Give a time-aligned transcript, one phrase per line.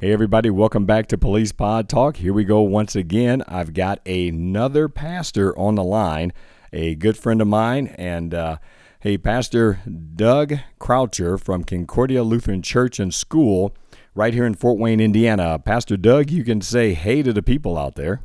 [0.00, 2.18] Hey, everybody, welcome back to Police Pod Talk.
[2.18, 3.42] Here we go once again.
[3.48, 6.32] I've got another pastor on the line,
[6.72, 8.58] a good friend of mine, and uh,
[9.00, 9.80] hey, Pastor
[10.14, 13.74] Doug Croucher from Concordia Lutheran Church and School
[14.14, 15.58] right here in Fort Wayne, Indiana.
[15.58, 18.22] Pastor Doug, you can say hey to the people out there.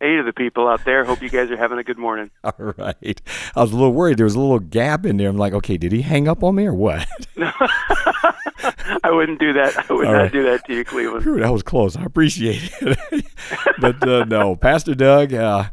[0.00, 1.06] Hey to the people out there.
[1.06, 2.30] Hope you guys are having a good morning.
[2.44, 3.22] All right.
[3.56, 4.18] I was a little worried.
[4.18, 5.30] There was a little gap in there.
[5.30, 7.06] I'm like, okay, did he hang up on me or what?
[9.04, 9.76] I wouldn't do that.
[9.90, 10.32] I would All not right.
[10.32, 11.22] do that to you, Cleveland.
[11.24, 11.96] Phew, that was close.
[11.96, 13.24] I appreciate it.
[13.80, 15.64] but uh, no, Pastor Doug, uh,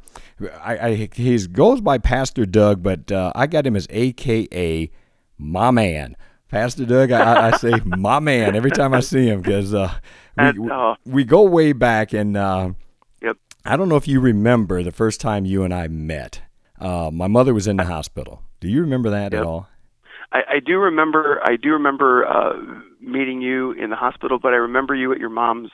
[0.64, 4.92] I, I he goes by Pastor Doug, but uh, I got him as AKA
[5.38, 6.16] my man.
[6.50, 9.94] Pastor Doug, I, I- say my man every time I see him because uh,
[10.38, 12.72] we, uh, we go way back, and uh,
[13.22, 13.38] Yep.
[13.66, 16.42] I don't know if you remember the first time you and I met.
[16.80, 18.44] Uh, my mother was in the hospital.
[18.60, 19.68] Do you remember that at all?
[20.32, 21.40] I, I do remember.
[21.44, 22.54] I do remember uh,
[23.00, 25.70] meeting you in the hospital, but I remember you at your mom's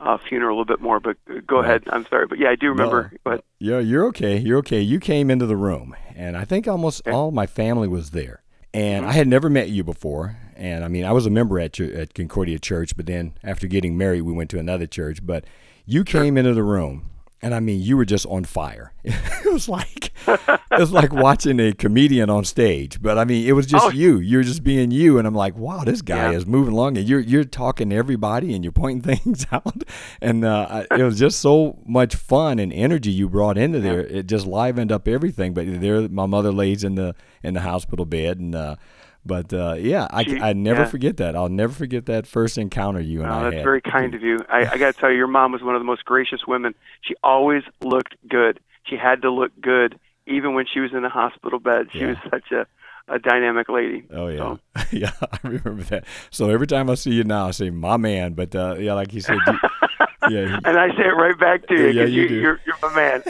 [0.00, 0.98] uh, funeral a little bit more.
[1.00, 1.64] But go Right.
[1.64, 1.82] ahead.
[1.90, 3.10] I'm sorry, but yeah, I do remember.
[3.12, 4.38] No, but yeah, you're okay.
[4.38, 4.80] You're okay.
[4.80, 8.42] You came into the room, and I think almost all my family was there.
[8.74, 10.38] And I had never met you before.
[10.56, 13.66] And I mean, I was a member at your, at Concordia Church, but then after
[13.66, 15.24] getting married, we went to another church.
[15.24, 15.44] But
[15.84, 17.10] you came into the room,
[17.42, 18.92] and I mean, you were just on fire.
[19.04, 23.02] it was like it was like watching a comedian on stage.
[23.02, 23.90] But I mean, it was just Oh.
[23.90, 24.18] you.
[24.18, 26.36] You're just being you, and I'm like, wow, this guy Yeah.
[26.38, 29.82] is moving along, and you're you're talking to everybody, and you're pointing things out,
[30.20, 34.00] and uh, it was just so much fun and energy you brought into there.
[34.00, 35.52] It just livened up everything.
[35.54, 38.76] But there, my mother lays in the in the hospital bed, and uh,
[39.24, 40.86] but uh, yeah, I She- I never yeah.
[40.88, 41.36] forget that.
[41.36, 43.64] I'll never forget that first encounter you and Oh, I that's had.
[43.64, 44.38] very kind of you.
[44.48, 46.74] I, I got to tell you, your mom was one of the most gracious women.
[47.02, 48.60] She always looked good.
[48.84, 51.88] She had to look good, even when she was in the hospital bed.
[51.92, 52.08] She Yeah.
[52.08, 52.66] was such a,
[53.08, 54.04] a dynamic lady.
[54.12, 54.58] Oh yeah, So,
[54.90, 56.04] yeah, I remember that.
[56.30, 58.32] So every time I see you now, I say my man.
[58.34, 59.58] But uh, yeah, like you said, you,
[60.30, 61.86] yeah, and I say it right back to you.
[61.88, 62.34] Yeah, you you, do.
[62.40, 63.22] You're, you're my man.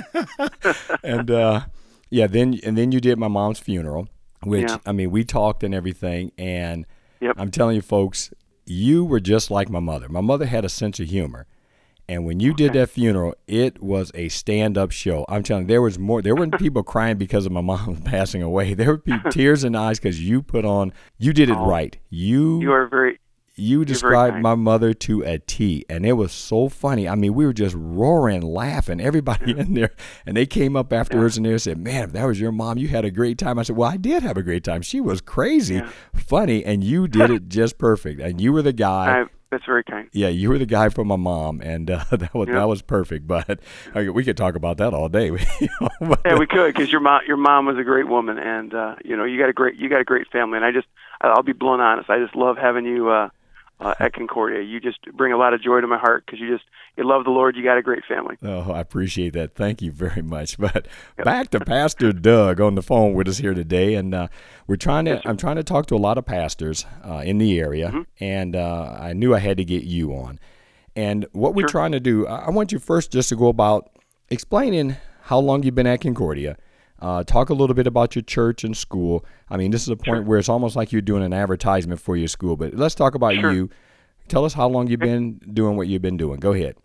[1.04, 1.60] and uh,
[2.10, 4.08] yeah, then and then you did my mom's funeral,
[4.44, 4.78] which Yeah.
[4.86, 6.86] I mean, we talked and everything, and
[7.20, 7.34] Yep.
[7.38, 8.32] I'm telling you, folks,
[8.66, 10.08] you were just like my mother.
[10.08, 11.46] My mother had a sense of humor.
[12.08, 15.24] And when you did that funeral, it was a stand-up show.
[15.28, 16.20] I'm telling you, there was more.
[16.20, 18.74] There weren't people crying because of my mom passing away.
[18.74, 20.92] There were pe- tears in the eyes because you put on.
[21.18, 21.64] You did it Oh.
[21.66, 21.96] right.
[22.10, 23.18] You You are very.
[23.54, 24.42] You described kind.
[24.42, 27.08] my mother to a T, and it was so funny.
[27.08, 29.90] I mean, we were just roaring, laughing, everybody in there.
[30.26, 32.88] And they came up afterwards and they said, "Man, if that was your mom, you
[32.88, 34.82] had a great time." I said, "Well, I did have a great time.
[34.82, 35.90] She was crazy, Yeah.
[36.14, 38.20] funny, and you did it just perfect.
[38.20, 40.08] And you were the guy." I, that's very kind.
[40.12, 42.54] yeah, you were the guy for my mom, and uh, that was Yeah.
[42.54, 43.26] that was perfect.
[43.28, 43.60] But
[43.94, 45.26] okay, we could talk about that all day.
[45.26, 48.38] you know, but, Yeah, we could because your mom, your mom was a great woman,
[48.38, 50.56] and uh, you know you got a great, you got a great family.
[50.56, 50.86] And I just,
[51.20, 53.28] I'll be blunt honest, I just love having you uh,
[53.80, 54.62] uh, at Concordia.
[54.62, 56.64] You just bring a lot of joy to my heart because you just,
[56.96, 57.56] you love the Lord.
[57.56, 58.36] You got a great family.
[58.42, 59.54] Oh, I appreciate that.
[59.54, 60.56] Thank you very much.
[60.58, 64.28] But back to Pastor Doug on the phone with us here today, and uh,
[64.66, 65.20] we're trying to.
[65.26, 68.02] I'm trying to talk to a lot of pastors uh, in the area, Mm-hmm.
[68.24, 70.38] and uh, I knew I had to get you on.
[70.94, 71.68] And what we're Sure.
[71.70, 73.88] trying to do, I want you first just to go about
[74.30, 76.56] explaining how long you've been at Concordia.
[77.02, 79.24] Uh, talk a little bit about your church and school.
[79.50, 82.16] I mean, this is a point where it's almost like you're doing an advertisement for
[82.16, 82.56] your school.
[82.56, 83.52] But let's talk about Sure.
[83.52, 83.70] you.
[84.28, 86.38] Tell us how long you've been doing what you've been doing.
[86.38, 86.76] Go ahead.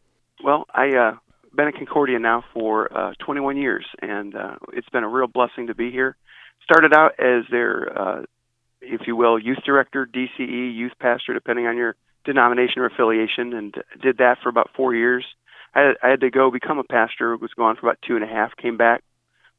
[0.43, 1.17] Well, I uh,
[1.55, 5.67] been at Concordia now for uh, 21 years, and uh, it's been a real blessing
[5.67, 6.17] to be here.
[6.63, 8.23] Started out as their, uh,
[8.81, 11.95] if you will, youth director, DCE, youth pastor, depending on your
[12.25, 15.23] denomination or affiliation, and did that for about four years.
[15.75, 17.37] I I had to go become a pastor.
[17.37, 18.55] Was gone for about two and a half.
[18.57, 19.03] Came back.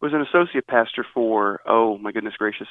[0.01, 2.69] Was an associate pastor for oh my goodness gracious,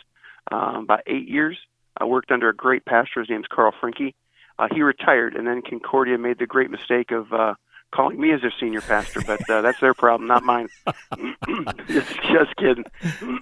[0.51, 1.57] um, about eight years.
[1.99, 3.19] I worked under a great pastor.
[3.19, 4.15] His name's Carl Franke.
[4.59, 7.53] Uh, he retired, and then Concordia made the great mistake of uh,
[7.93, 10.67] calling me as their senior pastor, but uh, that's their problem, not mine.
[11.87, 12.85] just, just kidding.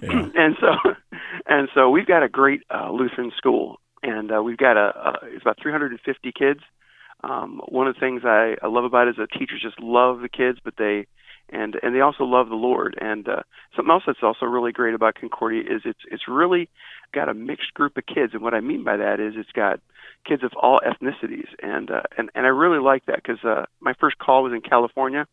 [0.02, 0.28] Yeah.
[0.34, 0.74] and so,
[1.46, 5.18] and so we've got a great uh, Lutheran school, and uh, we've got a, a
[5.34, 6.60] it's about 350 kids.
[7.24, 10.20] Um, one of the things I, I love about it is the teachers just love
[10.20, 11.06] the kids, but they
[11.48, 12.98] and and they also love the Lord.
[13.00, 13.42] And uh,
[13.74, 16.68] something else that's also really great about Concordia is it's it's really
[17.12, 18.34] got a mixed group of kids.
[18.34, 19.80] And what I mean by that is it's got
[20.24, 23.94] kids of all ethnicities, and uh, and and I really like that because uh, my
[24.00, 25.26] first call was in California,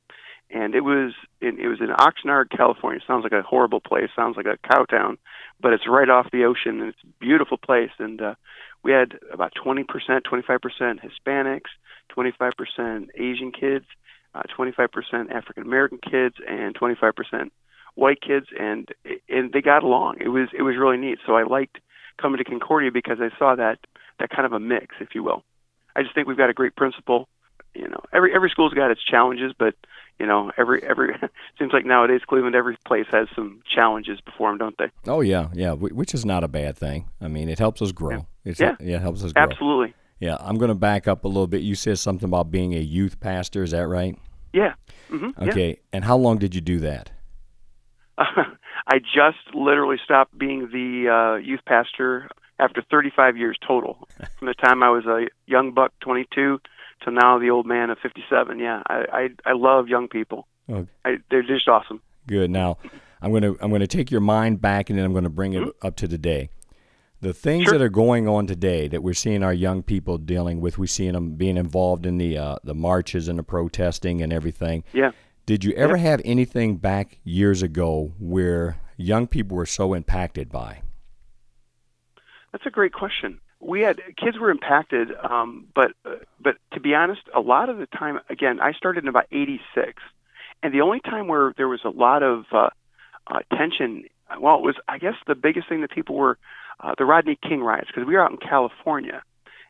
[0.50, 3.02] and it was in, it was in Oxnard, California.
[3.06, 4.10] Sounds like a horrible place.
[4.16, 5.18] Sounds like a cow town,
[5.60, 7.92] but it's right off the ocean, and it's a beautiful place.
[7.98, 8.36] And uh,
[8.84, 11.72] we had about 20%, 25% Hispanics,
[12.16, 13.86] 25% Asian kids,
[14.36, 17.50] uh, 25% African American kids, and 25%
[17.96, 18.90] white kids, and
[19.30, 20.18] and they got along.
[20.20, 21.20] It was it was really neat.
[21.26, 21.80] So I liked
[22.18, 23.80] coming to Concordia because I saw that
[24.20, 25.44] that kind of a mix, if you will.
[25.96, 27.28] I just think we've got a great principal.
[27.76, 29.76] You know, every every school's got its challenges, but
[30.20, 31.16] you know, every every
[31.60, 35.12] seems like nowadays Cleveland, every place has some challenges before them, don't they?
[35.12, 37.10] Oh yeah, yeah, which is not a bad thing.
[37.20, 38.28] I mean, it helps us grow.
[38.46, 39.44] It's, yeah, yeah, it helps us grow.
[39.44, 39.96] Absolutely.
[40.24, 41.64] Yeah, I'm going to back up a little bit.
[41.64, 43.62] You said something about being a youth pastor.
[43.62, 44.18] Is that right?
[44.54, 44.76] Yeah.
[45.12, 45.50] Mm-hmm.
[45.50, 45.70] Okay.
[45.72, 45.76] Yeah.
[45.92, 47.12] And how long did you do that?
[48.18, 48.24] Uh,
[48.88, 54.08] I just literally stopped being the uh, youth pastor after 35 years total.
[54.40, 56.62] From the time I was a young buck, 22,
[57.02, 58.60] to now the old man of 57.
[58.60, 60.48] Yeah, I I, I love young people.
[60.70, 60.90] Okay.
[61.04, 62.02] I, they're just awesome.
[62.28, 62.50] Good.
[62.50, 62.78] Now,
[63.22, 65.30] I'm going to I'm going to take your mind back, and then I'm going to
[65.30, 65.86] bring it mm-hmm.
[65.86, 66.50] up to today.
[67.24, 67.78] The things sure.
[67.78, 71.14] that are going on today that we're seeing our young people dealing with, we're seeing
[71.14, 74.84] them being involved in the uh, the marches and the protesting and everything.
[74.92, 75.12] Yeah.
[75.46, 76.04] Did you ever yeah.
[76.04, 80.82] have anything back years ago where young people were so impacted by?
[82.52, 83.40] That's a great question.
[83.62, 87.78] We had kids were impacted, um, but uh, but to be honest, a lot of
[87.78, 89.94] the time, again, I started in about '86,
[90.62, 92.70] and the only time where there was a lot of uh,
[93.28, 94.04] uh, tension,
[94.42, 96.38] well, it was I guess the biggest thing that people were
[96.80, 99.22] uh, the Rodney King riots because we were out in California,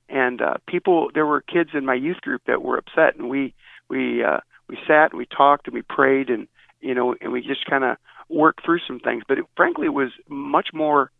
[0.10, 3.54] and uh, people there were kids in my youth group that were upset, and we
[3.90, 6.48] we uh, we sat and we talked and we prayed and
[6.82, 7.98] you know and we just kind of
[8.30, 9.24] worked through some things.
[9.28, 11.12] But it, frankly, it was much more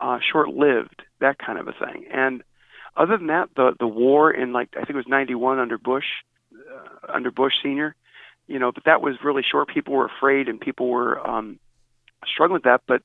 [0.00, 2.06] uh, short-lived that kind of a thing.
[2.12, 2.42] And
[2.96, 6.06] other than that, the the war in like I think it was '91 under Bush,
[6.54, 7.94] uh, under Bush Senior,
[8.46, 9.68] you know, but that was really short.
[9.68, 11.58] People were afraid and people were um,
[12.26, 12.82] struggling with that.
[12.86, 13.02] But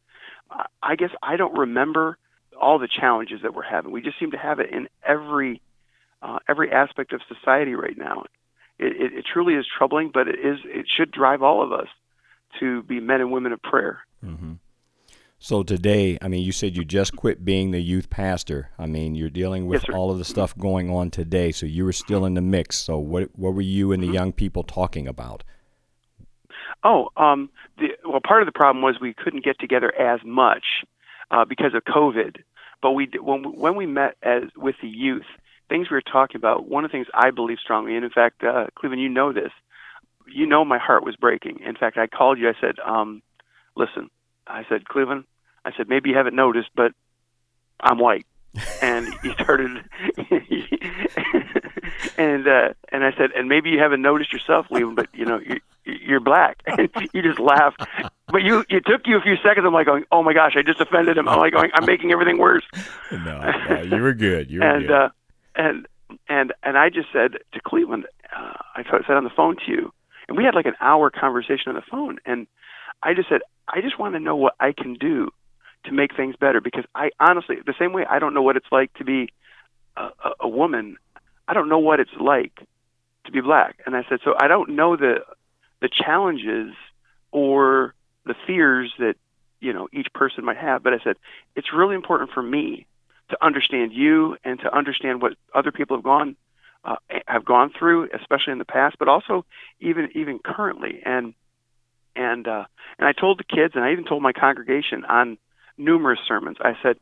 [0.82, 2.18] I guess I don't remember
[2.64, 3.92] all the challenges that we're having.
[3.92, 5.62] We just seem to have it in every
[6.22, 8.24] uh, every aspect of society right now.
[8.80, 11.88] It, it, it truly is troubling, but it is it should drive all of us
[12.60, 14.00] to be men and women of prayer.
[14.26, 14.54] Mm-hmm.
[15.40, 18.70] So today, I mean, you said you just quit being the youth pastor.
[18.80, 21.84] I mean, you're dealing with yes, all of the stuff going on today, so you
[21.84, 22.80] were still in the mix.
[22.80, 24.16] So what what were you and the mm-hmm.
[24.16, 25.44] young people talking about?
[26.86, 30.64] Oh, um, the, well, part of the problem was we couldn't get together as much
[31.32, 32.38] uh, because of COVID.
[32.84, 35.26] But we when when we met as with the youth,
[35.70, 36.68] things we were talking about.
[36.68, 39.52] One of the things I believe strongly, and in fact, uh, Cleveland, you know this.
[40.28, 41.62] You know my heart was breaking.
[41.66, 42.50] In fact, I called you.
[42.50, 43.22] I said, um,
[43.78, 44.10] "Listen,"
[44.46, 45.24] I said, "Cleveland."
[45.64, 46.92] I said, "Maybe you haven't noticed, but
[47.80, 48.26] I'm white."
[48.82, 49.84] and he started
[52.18, 55.40] and uh and I said and maybe you haven't noticed yourself Cleveland but you know
[55.40, 56.62] you you're black.
[56.68, 57.84] And you just laughed
[58.28, 59.66] but you it took you a few seconds.
[59.66, 61.28] I'm like going oh my gosh I just offended him.
[61.28, 62.64] I'm like going I'm making everything worse.
[63.12, 63.18] No,
[63.70, 64.92] no you were good you were and good.
[64.92, 65.10] uh
[65.56, 65.88] and
[66.30, 68.06] and and I just said to Cleveland
[68.36, 69.94] uh, I said on the phone to you
[70.28, 72.48] and we had like an hour conversation on the phone and
[73.02, 75.30] I just said I just want to know what I can do
[75.86, 78.72] to make things better because I honestly the same way I don't know what it's
[78.72, 79.30] like to be
[79.98, 80.98] a, a, a woman
[81.48, 82.60] I don't know what it's like
[83.26, 85.24] to be black and I said so I don't know the
[85.82, 86.74] the challenges
[87.32, 87.94] or
[88.26, 89.16] the fears that
[89.60, 91.16] you know each person might have but I said
[91.56, 92.86] it's really important for me
[93.30, 96.36] to understand you and to understand what other people have gone
[96.86, 99.46] uh, have gone through especially in the past but also
[99.80, 101.34] even even currently and
[102.16, 102.66] and uh,
[103.00, 105.38] and I told the kids and I even told my congregation on
[105.78, 106.58] numerous sermons.
[106.62, 106.98] I said,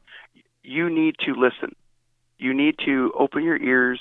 [0.63, 1.75] you need to listen.
[2.37, 3.99] You need to open your ears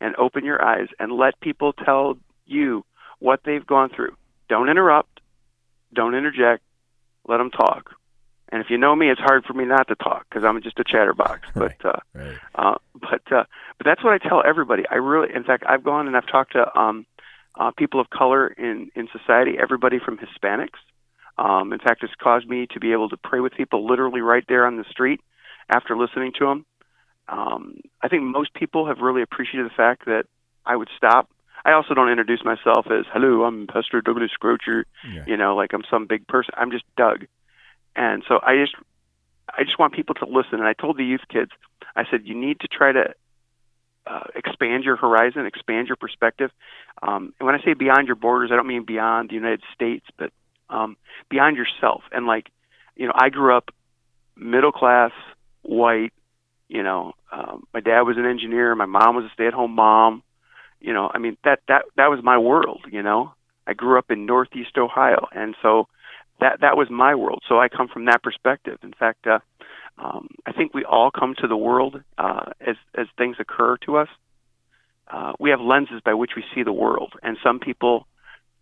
[0.00, 2.16] and open your eyes and let people tell
[2.46, 2.84] you
[3.18, 4.16] what they've gone through.
[4.48, 5.20] Don't interrupt.
[5.92, 6.62] Don't interject.
[7.26, 7.94] Let them talk.
[8.52, 10.78] And if you know me, it's hard for me not to talk because I'm just
[10.78, 11.48] a chatterbox.
[11.54, 12.38] But right, uh, right.
[12.54, 13.44] Uh, but uh,
[13.78, 14.84] but that's what I tell everybody.
[14.90, 17.06] I really, in fact, I've gone and I've talked to um,
[17.58, 19.52] uh, people of color in in society.
[19.60, 20.78] Everybody from Hispanics
[21.40, 24.44] um, in fact, it's caused me to be able to pray with people literally right
[24.46, 25.20] there on the street
[25.70, 26.66] after listening to them.
[27.30, 30.24] Um, I think most people have really appreciated the fact that
[30.66, 31.30] I would stop.
[31.64, 35.24] I also don't introduce myself as "Hello, I'm Pastor Douglas Croucher," yeah.
[35.26, 36.54] you know, like I'm some big person.
[36.56, 37.26] I'm just Doug,
[37.94, 38.74] and so I just,
[39.48, 40.54] I just want people to listen.
[40.54, 41.50] And I told the youth kids,
[41.96, 43.14] I said, you need to try to
[44.06, 46.50] uh, expand your horizon, expand your perspective.
[47.02, 50.06] Um, and when I say beyond your borders, I don't mean beyond the United States,
[50.18, 50.32] but
[50.68, 50.96] um,
[51.28, 52.02] beyond yourself.
[52.12, 52.48] And like,
[52.96, 53.70] you know, I grew up
[54.36, 55.12] middle class,
[55.62, 56.12] white.
[56.70, 58.76] You know, um, my dad was an engineer.
[58.76, 60.22] My mom was a stay-at-home mom.
[60.80, 62.82] You know, I mean that that that was my world.
[62.88, 63.34] You know,
[63.66, 65.88] I grew up in Northeast Ohio, and so
[66.38, 67.42] that that was my world.
[67.48, 68.78] So I come from that perspective.
[68.84, 69.40] In fact, uh,
[69.98, 73.96] um, I think we all come to the world uh, as as things occur to
[73.96, 74.08] us.
[75.08, 78.06] Uh, we have lenses by which we see the world, and some people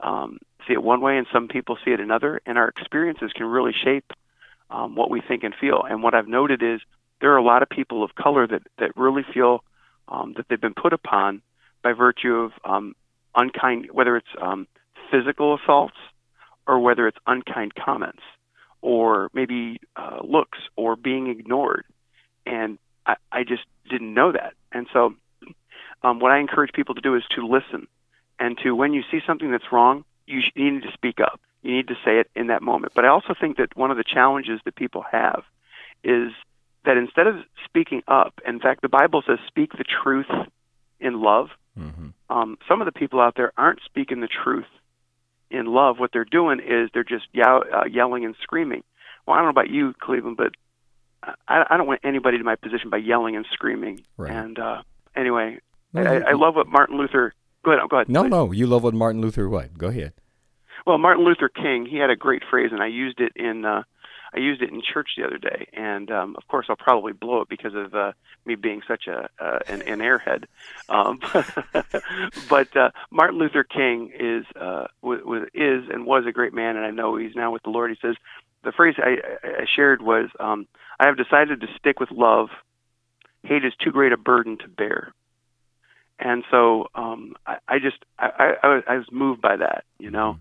[0.01, 2.41] um, see it one way, and some people see it another.
[2.47, 4.15] And our experiences can really shape
[4.71, 5.83] um, what we think and feel.
[5.87, 6.81] And what I've noted is
[7.21, 9.65] there are a lot of people of color that that really feel
[10.09, 11.43] um, that they've been put upon
[11.83, 12.95] by virtue of um,
[13.35, 14.67] unkind, whether it's um,
[15.11, 15.97] physical assaults
[16.67, 18.23] or whether it's unkind comments
[18.81, 21.85] or maybe uh, looks or being ignored.
[22.47, 24.55] And I, I just didn't know that.
[24.73, 25.15] And so,
[26.03, 27.89] um, what I encourage people to do is to listen
[28.39, 31.41] and to, when you see something that's wrong, you, sh- you need to speak up.
[31.63, 32.93] You need to say it in that moment.
[32.95, 35.43] But I also think that one of the challenges that people have
[36.05, 36.31] is
[36.89, 40.31] that instead of speaking up, in fact, the Bible says, speak the truth
[40.99, 41.49] in love.
[41.79, 42.09] Mm-hmm.
[42.31, 44.65] Um, some of the people out there aren't speaking the truth
[45.51, 48.83] in love, what they're doing is they're just yow- uh, yelling and screaming.
[49.27, 50.53] Well, I don't know about you, Cleveland, but
[51.47, 54.01] I, I don't want anybody to my position by yelling and screaming.
[54.17, 54.33] Right.
[54.33, 54.83] And uh,
[55.15, 55.59] anyway,
[55.93, 57.35] no, I, I love what Martin Luther.
[57.65, 57.89] Go ahead.
[57.91, 58.09] Go ahead.
[58.09, 58.31] No, please.
[58.31, 59.47] no, you love what Martin Luther.
[59.49, 59.77] What?
[59.77, 60.15] Go ahead.
[60.87, 63.83] Well, Martin Luther King, he had a great phrase, and I used it in uh,
[64.35, 67.41] I used it in church the other day, and um, of course I'll probably blow
[67.43, 68.13] it because of uh,
[68.45, 70.45] me being such a uh, an, an airhead.
[70.89, 71.21] Um,
[72.49, 76.77] but uh, Martin Luther King is uh, was, was is and was a great man,
[76.77, 77.91] and I know he's now with the Lord.
[77.91, 78.17] He says
[78.65, 80.67] the phrase I, I shared was, um,
[80.99, 82.49] "I have decided to stick with love.
[83.45, 85.13] Hate is too great a burden to bear."
[86.19, 90.39] And so um, I, I just I, I, I was moved by that, you know,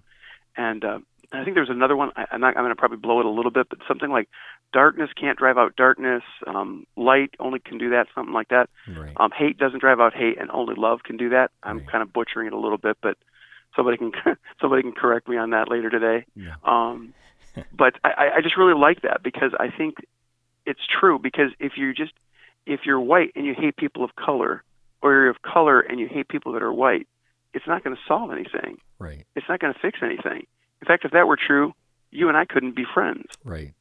[0.58, 0.62] mm-hmm.
[0.62, 1.00] and uh,
[1.32, 2.12] I think there's another one.
[2.16, 2.56] I, I'm not.
[2.56, 4.30] I'm going to probably blow it a little bit, but something like
[4.72, 6.24] darkness can't drive out darkness.
[6.46, 8.08] Um, light only can do that.
[8.16, 8.70] Something like that.
[8.88, 9.14] Right.
[9.18, 11.52] Um, hate doesn't drive out hate, and only love can do that.
[11.64, 11.88] I'm right.
[11.88, 13.18] kind of butchering it a little bit, but
[13.76, 14.12] somebody can
[14.62, 16.26] somebody can correct me on that later today.
[16.36, 16.56] Yeah.
[16.64, 17.14] Um,
[17.74, 19.96] but I, I just really like that because I think
[20.66, 21.20] it's true.
[21.20, 22.14] Because if you just
[22.66, 24.64] if you're white and you hate people of color,
[25.02, 27.08] or you're of color and you hate people that are white,
[27.54, 28.78] it's not going to solve anything.
[29.00, 29.26] Right.
[29.36, 30.46] It's not going to fix anything.
[30.82, 31.74] In fact, if that were true,
[32.12, 33.26] you and I couldn't be friends.
[33.44, 33.74] Right.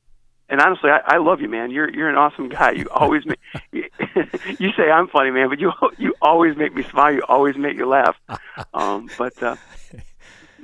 [0.49, 1.71] And honestly, I, I love you, man.
[1.71, 2.71] You're you're an awesome guy.
[2.73, 3.41] You always make
[3.73, 3.85] you,
[4.59, 7.13] you say I'm funny, man, but you you always make me smile.
[7.13, 8.17] You always make me laugh.
[8.73, 9.57] Um, but uh,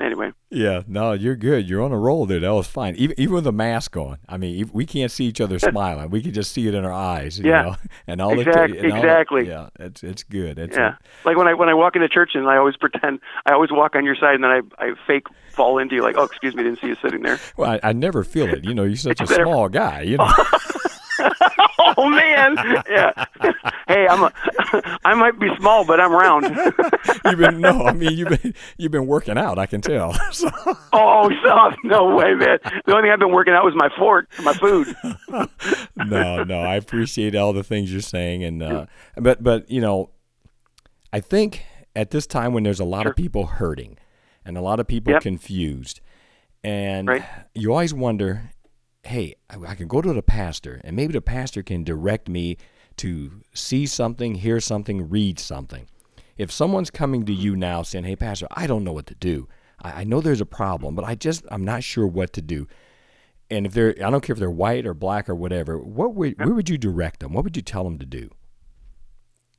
[0.00, 0.32] anyway.
[0.50, 1.68] Yeah, no, you're good.
[1.68, 2.40] You're on a roll there.
[2.40, 2.94] That was fine.
[2.96, 4.18] Even even with the mask on.
[4.28, 6.10] I mean, we can't see each other smiling.
[6.10, 7.38] We can just see it in our eyes.
[7.38, 7.62] yeah.
[7.62, 7.76] Know?
[8.06, 8.78] And all exactly.
[8.78, 9.52] The, and exactly.
[9.52, 9.86] All yeah.
[9.86, 10.58] It's it's good.
[10.58, 10.96] It's yeah.
[11.24, 13.70] A, like when I when I walk into church and I always pretend I always
[13.70, 16.54] walk on your side and then I I fake fall into you like oh excuse
[16.54, 17.38] me didn't see you sitting there.
[17.56, 18.64] Well, I, I never feel it.
[18.64, 20.02] You know, you're such a small guy.
[20.02, 20.32] You know.
[22.02, 22.56] Oh man,
[22.90, 23.24] yeah.
[23.88, 24.32] hey, I'm a,
[25.04, 26.44] I might be small, but I'm round.
[27.24, 29.58] you've been no, I mean you've been you've been working out.
[29.58, 30.14] I can tell.
[30.32, 30.50] So.
[30.92, 32.58] Oh, so, no way, man.
[32.86, 34.94] The only thing I've been working out was my fork, my food.
[35.96, 40.10] no, no, I appreciate all the things you're saying, and uh, but but you know,
[41.12, 43.10] I think at this time when there's a lot sure.
[43.10, 43.98] of people hurting,
[44.44, 45.22] and a lot of people yep.
[45.22, 46.00] confused,
[46.64, 47.24] and right.
[47.54, 48.50] you always wonder
[49.04, 52.56] hey, I can go to the pastor, and maybe the pastor can direct me
[52.98, 55.86] to see something, hear something, read something.
[56.36, 59.48] If someone's coming to you now saying, hey, pastor, I don't know what to do.
[59.84, 62.68] I, know there's a problem, but I just, I'm not sure what to do.
[63.50, 66.38] And if they're, I don't care if they're white or black or whatever, what would,
[66.38, 67.32] where would you direct them?
[67.32, 68.30] What would you tell them to do?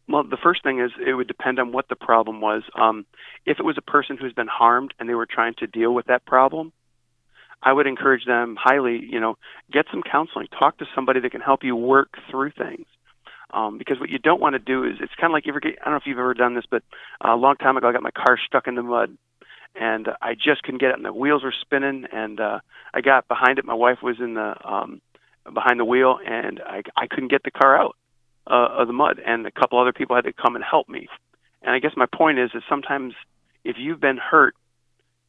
[0.08, 2.64] Well, the first thing is it would depend on what the problem was.
[2.76, 3.06] Um,
[3.46, 6.06] if it was a person who's been harmed and they were trying to deal with
[6.08, 6.72] that problem,
[7.64, 9.38] I would encourage them highly, you know,
[9.72, 12.86] get some counseling, talk to somebody that can help you work through things.
[13.54, 15.60] Um, because what you don't want to do is it's kind of like you ever
[15.60, 16.84] get, I don't know if you've ever done this, but
[17.22, 19.16] a long time ago I got my car stuck in the mud
[19.76, 22.60] and I just couldn't get it and the wheels were spinning and uh,
[22.94, 23.66] I got behind it.
[23.66, 25.02] My wife was in the um,
[25.54, 27.96] behind the wheel and I, I couldn't get the car out
[28.50, 31.08] uh, of the mud and a couple other people had to come and help me.
[31.62, 33.14] And I guess my point is that sometimes
[33.64, 34.56] if you've been hurt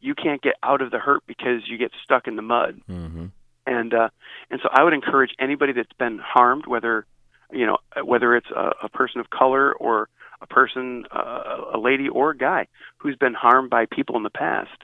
[0.05, 2.81] you can't get out of the hurt because you get stuck in the mud.
[2.89, 3.27] Mm-hmm.
[3.67, 4.11] And uh,
[4.51, 7.07] and so I would encourage anybody that's been harmed, whether
[7.51, 10.09] you know whether it's a, a person of color or
[10.43, 12.67] a person, uh, a lady or a guy
[12.99, 14.77] who's been harmed by people in the past,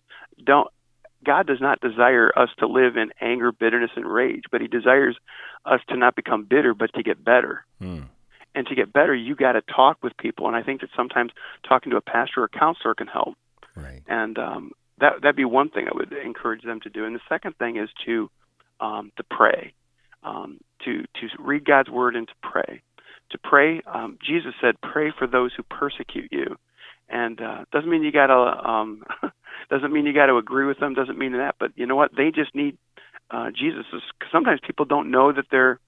[0.44, 0.68] don't.
[1.22, 5.18] God does not desire us to live in anger, bitterness, and rage, but He desires
[5.66, 7.66] us to not become bitter, but to get better.
[7.82, 8.06] Mm.
[8.54, 10.46] And to get better, you got to talk with people.
[10.46, 11.32] And I think that sometimes
[11.68, 13.36] talking to a pastor or counselor can help.
[13.76, 14.02] Right.
[14.08, 17.04] And um, that that'd be one thing I would encourage them to do.
[17.04, 18.30] And the second thing is to
[18.80, 19.72] um, to pray,
[20.22, 22.82] um, to to read God's word and to pray.
[23.30, 26.56] To pray, um, Jesus said, "Pray for those who persecute you,"
[27.08, 29.04] and uh, doesn't mean you gotta um,
[29.70, 30.94] Doesn't mean you got to agree with them.
[30.94, 31.54] Doesn't mean that.
[31.58, 32.10] But you know what?
[32.16, 32.76] They just need
[33.30, 33.84] uh, Jesus.
[34.32, 35.78] Sometimes people don't know that they're.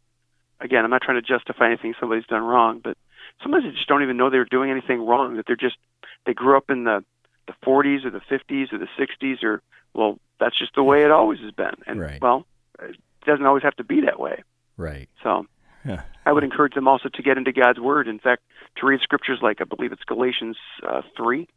[0.60, 2.96] Again, I'm not trying to justify anything somebody's done wrong, but
[3.42, 5.36] sometimes they just don't even know they're doing anything wrong.
[5.36, 5.76] That they're just
[6.24, 7.04] they grew up in the
[7.46, 9.62] the 40s or the 50s or the 60s or
[9.94, 11.74] well, that's just the way it always has been.
[11.86, 12.20] And right.
[12.20, 12.46] well,
[12.80, 12.96] it
[13.26, 14.42] doesn't always have to be that way.
[14.76, 15.08] Right.
[15.22, 15.46] So
[15.84, 16.02] yeah.
[16.24, 18.08] I would encourage them also to get into God's Word.
[18.08, 18.42] In fact,
[18.76, 20.56] to read scriptures like I believe it's Galatians
[20.86, 21.48] uh, three,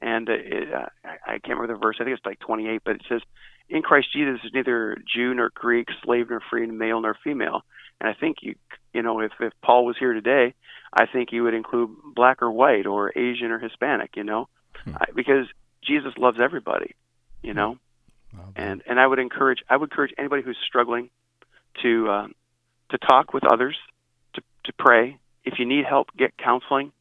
[0.00, 1.96] and it, uh, I can't remember the verse.
[2.00, 3.22] I think it's like 28, but it says,
[3.68, 7.62] "In Christ Jesus is neither Jew nor Greek, slave nor free, male nor female."
[8.00, 8.54] And I think you,
[8.92, 10.54] you know, if if Paul was here today,
[10.92, 14.16] I think he would include black or white or Asian or Hispanic.
[14.16, 14.48] You know,
[14.84, 14.96] hmm.
[14.96, 15.46] I, because
[15.82, 16.94] Jesus loves everybody.
[17.42, 17.78] You know,
[18.54, 21.10] and and I would encourage I would encourage anybody who's struggling
[21.82, 22.34] to um,
[22.90, 23.76] to talk with others,
[24.34, 25.18] to, to pray.
[25.44, 26.92] If you need help, get counseling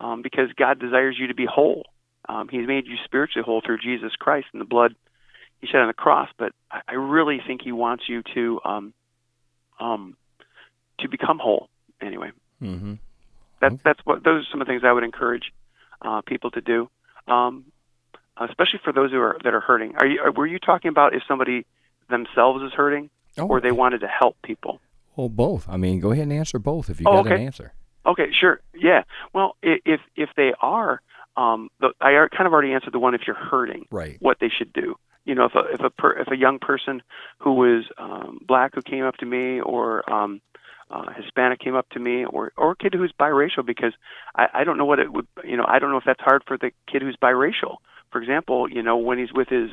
[0.00, 1.84] um, because God desires you to be whole.
[2.28, 4.94] Um, he's made you spiritually whole through Jesus Christ and the blood
[5.60, 6.28] He shed on the cross.
[6.36, 8.94] But I, I really think He wants you to um,
[9.80, 10.16] um,
[11.00, 11.68] to become whole.
[12.00, 12.30] Anyway,
[12.62, 12.94] mm-hmm.
[13.60, 15.52] that's that's what those are some of the things I would encourage
[16.02, 16.90] uh, people to do,
[17.28, 17.64] um,
[18.40, 19.94] especially for those who are that are hurting.
[19.96, 21.66] Are you were you talking about if somebody
[22.08, 24.80] themselves is hurting, oh, or they wanted to help people?
[25.16, 25.68] Well, both.
[25.68, 27.34] I mean, go ahead and answer both if you oh, got okay.
[27.36, 27.72] an answer.
[28.06, 28.60] Okay, sure.
[28.74, 29.02] Yeah.
[29.34, 31.02] Well, if if they are,
[31.36, 34.16] um, the, I kind of already answered the one if you're hurting, right?
[34.20, 34.96] What they should do.
[35.24, 37.02] You know, if a if a per, if a young person
[37.40, 40.40] who was um, black who came up to me, or um,
[40.90, 43.92] uh, Hispanic came up to me, or or a kid who's biracial, because
[44.34, 45.26] I, I don't know what it would.
[45.44, 47.76] You know, I don't know if that's hard for the kid who's biracial.
[48.10, 49.70] For example, you know, when he's with his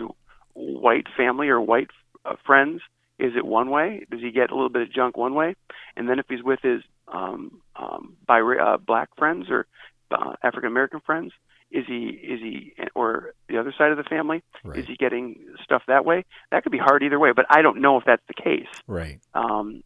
[0.53, 1.89] white family or white
[2.25, 2.81] uh, friends,
[3.17, 4.05] is it one way?
[4.11, 5.55] Does he get a little bit of junk one way?
[5.95, 9.67] And then if he's with his um, um, by uh, black friends or
[10.11, 11.31] uh, African American friends,
[11.71, 14.43] is he is he or the other side of the family?
[14.63, 14.79] Right.
[14.79, 16.25] Is he getting stuff that way?
[16.51, 18.67] That could be hard either way, but I don't know if that's the case.
[18.87, 19.19] Right.
[19.33, 19.83] Um,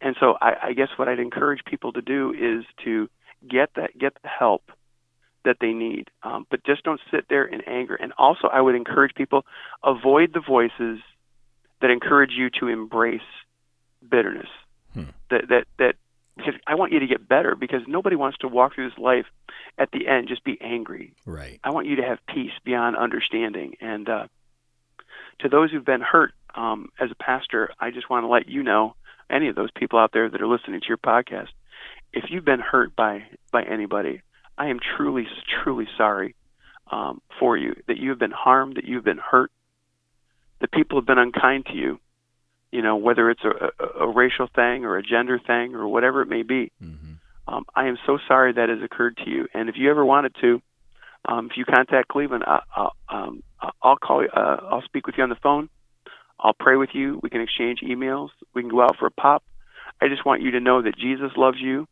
[0.00, 3.08] and so I, I guess what I'd encourage people to do is to
[3.48, 4.70] get that get the help
[5.44, 7.94] that they need, um, but just don't sit there in anger.
[7.94, 9.44] And also, I would encourage people
[9.82, 11.00] avoid the voices
[11.80, 13.20] that encourage you to embrace
[14.08, 14.48] bitterness.
[14.92, 15.04] Hmm.
[15.30, 15.94] That that that
[16.36, 19.26] because I want you to get better because nobody wants to walk through this life
[19.78, 21.14] at the end just be angry.
[21.26, 21.60] Right.
[21.62, 23.76] I want you to have peace beyond understanding.
[23.80, 24.26] And uh,
[25.40, 28.62] to those who've been hurt, um, as a pastor, I just want to let you
[28.62, 28.94] know,
[29.30, 31.48] any of those people out there that are listening to your podcast,
[32.12, 34.22] if you've been hurt by by anybody,
[34.58, 35.26] I am truly
[35.62, 36.34] truly sorry
[36.90, 39.50] um, for you that you have been harmed, that you've been hurt,
[40.60, 42.00] that people have been unkind to you,
[42.72, 46.22] you know, whether it's a, a, a racial thing or a gender thing or whatever
[46.22, 46.72] it may be.
[46.82, 47.12] Mm-hmm.
[47.48, 49.48] Um, I am so sorry that has occurred to you.
[49.54, 50.62] And if you ever wanted to,
[51.24, 53.42] um, if you contact Cleveland, I, I'll, um,
[53.82, 54.28] I'll call you.
[54.28, 55.68] Uh, I'll speak with you on the phone.
[56.42, 57.20] I'll pray with you.
[57.22, 58.30] We can exchange emails.
[58.54, 59.44] We can go out for a pop.
[60.00, 61.86] I just want you to know that Jesus loves you,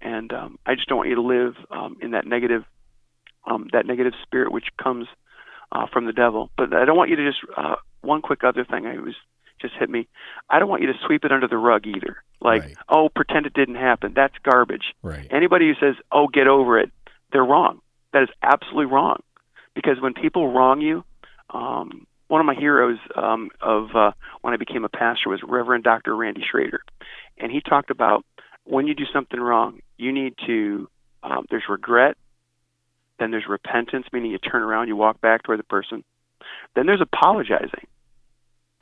[0.00, 2.64] and um, I just don't want you to live um, in that negative,
[3.46, 5.06] um, that negative spirit which comes
[5.72, 6.50] uh, from the devil.
[6.56, 9.14] But I don't want you to just uh, one quick other thing I was
[9.60, 10.08] just hit me.
[10.50, 12.22] I don't want you to sweep it under the rug either.
[12.40, 12.76] Like, right.
[12.88, 14.12] oh, pretend it didn't happen.
[14.14, 14.94] That's garbage.
[15.02, 15.26] Right.
[15.30, 16.90] Anybody who says, "Oh, get over it,"
[17.32, 17.80] they're wrong.
[18.12, 19.22] That is absolutely wrong.
[19.74, 21.04] Because when people wrong you,
[21.50, 25.84] um, one of my heroes um, of uh, when I became a pastor was Reverend
[25.84, 26.14] Dr.
[26.16, 26.82] Randy Schrader,
[27.38, 28.24] and he talked about
[28.64, 30.88] when you do something wrong, you need to.
[31.22, 32.18] Um, there's regret,
[33.18, 36.04] then there's repentance, meaning you turn around, you walk back toward the person.
[36.74, 37.86] Then there's apologizing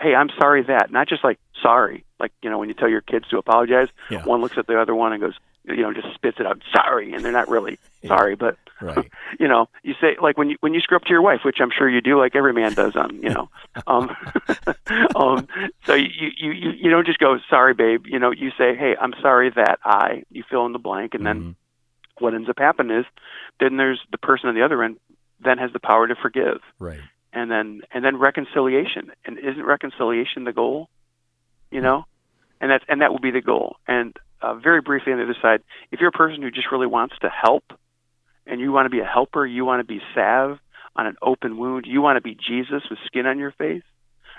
[0.03, 3.01] hey, I'm sorry that, not just like sorry, like you know when you tell your
[3.01, 4.25] kids to apologize, yeah.
[4.25, 7.13] one looks at the other one and goes, you know, just spits it out, sorry,
[7.13, 8.09] and they're not really yeah.
[8.09, 9.11] sorry, but right.
[9.41, 11.59] you know, you say like when you when you screw up to your wife, which
[11.61, 13.49] I'm sure you do, like every man does on, you know,
[13.87, 14.17] um,
[15.17, 15.49] um,
[15.87, 18.95] so you, you you you don't just go sorry, babe, you know, you say, hey,
[19.01, 22.25] I'm sorry that I, you fill in the blank, and then mm-hmm.
[22.25, 23.07] what ends up happening is
[23.61, 24.99] then there's the person on the other end
[25.45, 26.61] then has the power to forgive.
[26.79, 27.01] Right
[27.33, 29.13] and then and then reconciliation.
[29.25, 30.89] And isn't reconciliation the goal?
[31.71, 32.05] You know,
[32.61, 33.77] and that's and that will be the goal.
[33.87, 36.87] And uh, very briefly on the other side, if you're a person who just really
[36.87, 37.65] wants to help,
[38.53, 40.59] and you want to be a helper, you want to be salve
[40.95, 43.83] on an open wound, you want to be Jesus with skin on your face,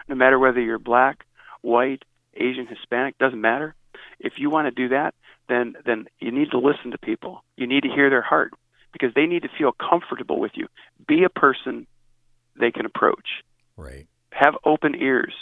[0.08, 1.26] no matter whether you're black,
[1.62, 2.04] white,
[2.36, 3.73] Asian, Hispanic, doesn't matter.
[4.19, 5.15] If you want to do that,
[5.49, 7.43] then then you need to listen to people.
[7.58, 8.54] You need to hear their heart
[8.91, 10.67] because they need to feel comfortable with you.
[11.08, 11.88] Be a person
[12.56, 13.41] they can approach.
[13.76, 14.06] Right.
[14.30, 15.34] Have open ears,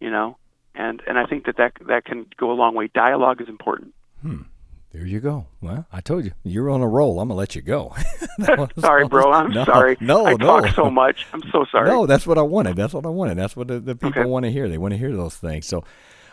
[0.00, 0.38] you know,
[0.74, 2.90] and and I think that that that can go a long way.
[2.92, 3.94] Dialogue is important.
[4.22, 4.42] Hmm.
[4.92, 5.46] There you go.
[5.62, 7.18] Well, I told you you're on a roll.
[7.20, 7.94] I'm gonna let you go.
[8.78, 9.32] sorry, bro.
[9.32, 9.96] I'm no, sorry.
[10.00, 10.60] No, I no.
[10.60, 11.26] talk so much.
[11.32, 11.88] I'm so sorry.
[11.88, 12.76] No, that's what I wanted.
[12.76, 13.38] That's what I wanted.
[13.38, 14.24] That's what the, the people Okay.
[14.28, 14.68] want to hear.
[14.68, 15.66] They want to hear those things.
[15.66, 15.84] So,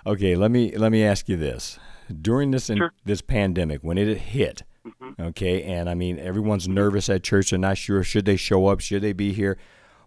[0.06, 1.80] okay, let me let me ask you this:
[2.22, 5.22] during this in, this pandemic, when it hit, Mm-hmm.
[5.22, 7.50] okay, and I mean everyone's nervous at church.
[7.52, 9.58] They're not sure should they show up, should they be here.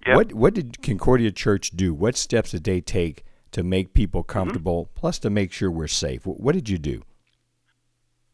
[0.06, 0.16] Yep.
[0.16, 1.92] What what did Concordia Church do?
[1.94, 4.32] What steps did they take to make people Mm-hmm.
[4.32, 6.26] comfortable, plus to make sure we're safe?
[6.26, 7.02] What, what did you do?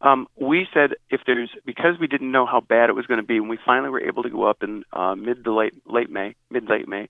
[0.01, 3.25] Um, we said if there's because we didn't know how bad it was going to
[3.25, 6.09] be when we finally were able to go up in uh, mid to late late
[6.09, 7.09] May, mid late May.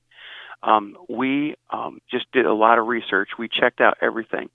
[0.64, 3.30] Um, we um, just did a lot of research.
[3.38, 4.50] We checked out everything.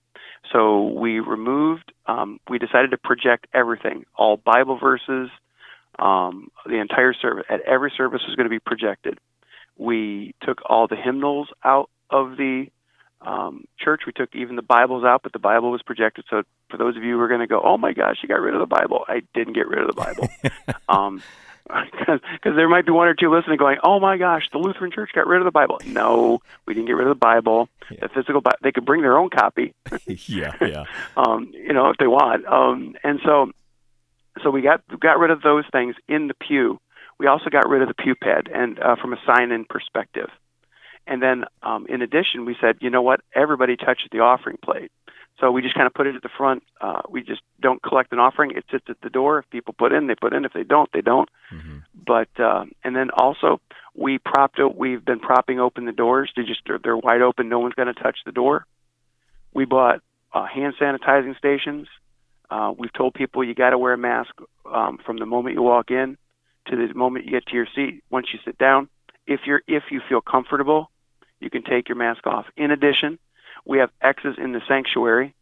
[0.52, 1.92] So we removed.
[2.06, 5.30] Um, we decided to project everything, all Bible verses,
[5.98, 7.44] um, the entire service.
[7.48, 9.18] At every service was going to be projected.
[9.78, 12.66] We took all the hymnals out of the
[13.24, 14.02] um, church.
[14.06, 16.24] We took even the Bibles out, but the Bible was projected.
[16.30, 18.40] So for those of you who are going to go, oh my gosh, you got
[18.40, 19.04] rid of the Bible.
[19.08, 20.28] I didn't get rid of the Bible.
[20.88, 21.22] um,
[21.66, 25.10] because there might be one or two listening going, oh my gosh, the Lutheran Church
[25.14, 25.80] got rid of the Bible.
[25.86, 27.68] No, we didn't get rid of the Bible.
[27.90, 28.00] Yeah.
[28.02, 29.74] The physical, Bi- they could bring their own copy,
[30.06, 30.84] yeah, yeah,
[31.16, 32.46] um, you know, if they want.
[32.46, 33.50] Um, and so,
[34.42, 36.78] so we got got rid of those things in the pew.
[37.18, 40.28] We also got rid of the pew pad, and uh, from a sign-in perspective.
[41.06, 43.20] And then, um, in addition, we said, you know what?
[43.34, 44.90] Everybody touches the offering plate.
[45.40, 46.62] So we just kind of put it at the front.
[46.80, 48.52] Uh, we just don't collect an offering.
[48.52, 49.40] It sits at the door.
[49.40, 50.44] If people put in, they put in.
[50.44, 51.28] If they don't, they don't.
[51.50, 53.60] hmm But uh, and then also
[53.94, 54.60] we propped.
[54.76, 56.32] We've been propping open the doors.
[56.36, 57.48] They just they're, they're wide open.
[57.48, 58.66] No one's going to touch the door.
[59.52, 60.00] We bought
[60.32, 61.88] uh, hand sanitizing stations.
[62.50, 64.30] Uh, we've told people you got to wear a mask
[64.72, 66.16] um, from the moment you walk in
[66.66, 68.04] to the moment you get to your seat.
[68.10, 68.88] Once you sit down,
[69.26, 70.90] if you're if you feel comfortable,
[71.44, 72.46] you can take your mask off.
[72.56, 73.18] In addition,
[73.64, 75.34] we have X's in the sanctuary.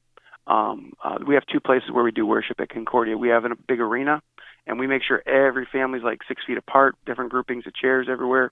[0.46, 3.16] Um, uh, we have two places where we do worship at Concordia.
[3.16, 4.20] We have a big arena,
[4.66, 8.50] and we make sure every family's like six feet apart, different groupings of chairs everywhere.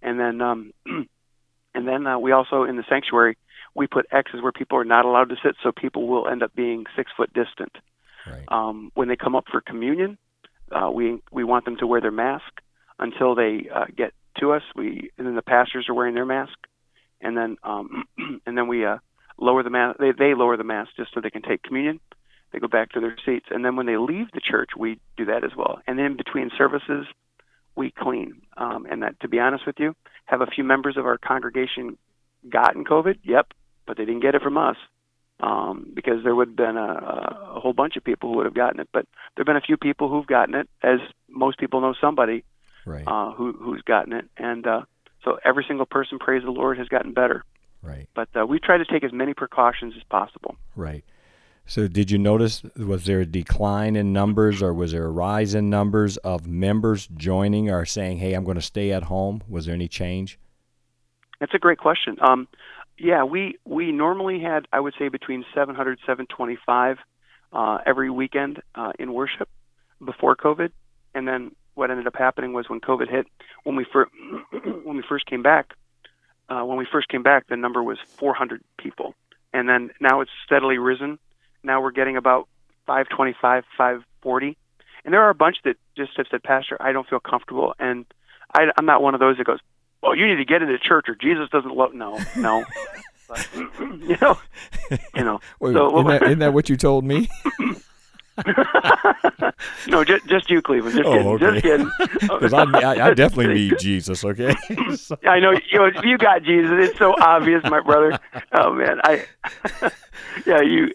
[0.00, 3.36] And then, um, and then uh, we also in the sanctuary
[3.74, 6.54] we put X's where people are not allowed to sit, so people will end up
[6.54, 7.72] being six foot distant.
[8.26, 8.44] Right.
[8.48, 10.18] Um, when they come up for communion,
[10.70, 12.60] uh, we we want them to wear their mask
[12.98, 14.62] until they uh, get to us.
[14.74, 16.58] We and then the pastors are wearing their mask,
[17.20, 18.04] and then um,
[18.46, 18.98] and then we uh,
[19.38, 19.98] lower the mask.
[19.98, 22.00] They they lower the mass just so they can take communion.
[22.52, 25.26] They go back to their seats, and then when they leave the church, we do
[25.26, 25.80] that as well.
[25.86, 27.06] And then between services,
[27.76, 28.40] we clean.
[28.56, 31.98] Um, and that, to be honest with you, have a few members of our congregation
[32.48, 33.18] gotten COVID?
[33.22, 33.52] Yep,
[33.86, 34.76] but they didn't get it from us
[35.40, 38.54] um, because there would have been a, a whole bunch of people who would have
[38.54, 38.88] gotten it.
[38.92, 39.04] But
[39.36, 42.44] there have been a few people who've gotten it, as most people know somebody
[42.86, 43.06] Right.
[43.06, 44.24] uh, who, who's gotten it.
[44.38, 44.82] And uh,
[45.28, 47.44] so every single person, praise the Lord, has gotten better.
[47.82, 48.08] right.
[48.14, 50.56] But uh, we try to take as many precautions as possible.
[50.74, 51.04] Right.
[51.66, 55.54] So, did you notice was there a decline in numbers, or was there a rise
[55.54, 59.42] in numbers of members joining or saying, "Hey, I'm going to stay at home"?
[59.46, 60.38] Was there any change?
[61.40, 62.16] That's a great question.
[62.22, 62.48] Um,
[62.96, 66.96] yeah, we we normally had I would say between 700 725
[67.52, 69.50] uh, every weekend uh, in worship
[70.02, 70.70] before COVID,
[71.14, 73.26] and then what ended up happening was when COVID hit,
[73.64, 74.10] when we first
[74.84, 75.74] when we first came back,
[76.48, 79.14] uh, when we first came back, the number was 400 people,
[79.54, 81.18] and then now it's steadily risen.
[81.62, 82.48] Now we're getting about
[82.86, 84.56] 525, 540,
[85.04, 88.04] and there are a bunch that just have said, Pastor, I don't feel comfortable, and
[88.52, 89.60] I, I'm not one of those that goes,
[90.02, 91.94] well, you need to get into church or Jesus doesn't love.
[91.94, 92.64] No, no.
[93.28, 94.38] but, you know,
[95.14, 95.40] you know.
[95.60, 97.28] Wait, So- isn't, that, isn't that what you told me?
[99.88, 100.96] no, just just you, Cleveland.
[100.96, 101.26] Just Oh, kidding.
[101.28, 101.50] okay.
[101.52, 101.90] Just kidding.
[102.38, 104.24] Because I, I, I definitely need Jesus.
[104.24, 104.54] Okay.
[104.96, 105.78] So- I know you.
[105.78, 106.72] Know, you got Jesus.
[106.90, 108.18] It's so obvious, my brother.
[108.52, 109.24] Oh man, I.
[110.46, 110.88] yeah, you.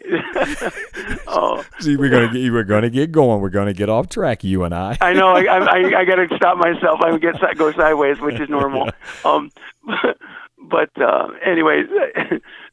[1.28, 3.42] oh, See, we're gonna get we're gonna get going.
[3.42, 4.98] We're gonna get off track, you and I.
[5.02, 5.30] I know.
[5.30, 7.00] I I, I got to stop myself.
[7.02, 8.90] I get go sideways, which is normal.
[9.26, 9.52] Um,
[10.70, 11.88] but uh, anyways,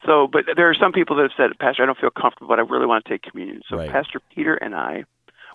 [0.07, 2.59] so but there are some people that have said, Pastor, I don't feel comfortable, but
[2.59, 3.63] I really want to take communion.
[3.69, 3.91] So Right.
[3.91, 5.05] Pastor Peter and I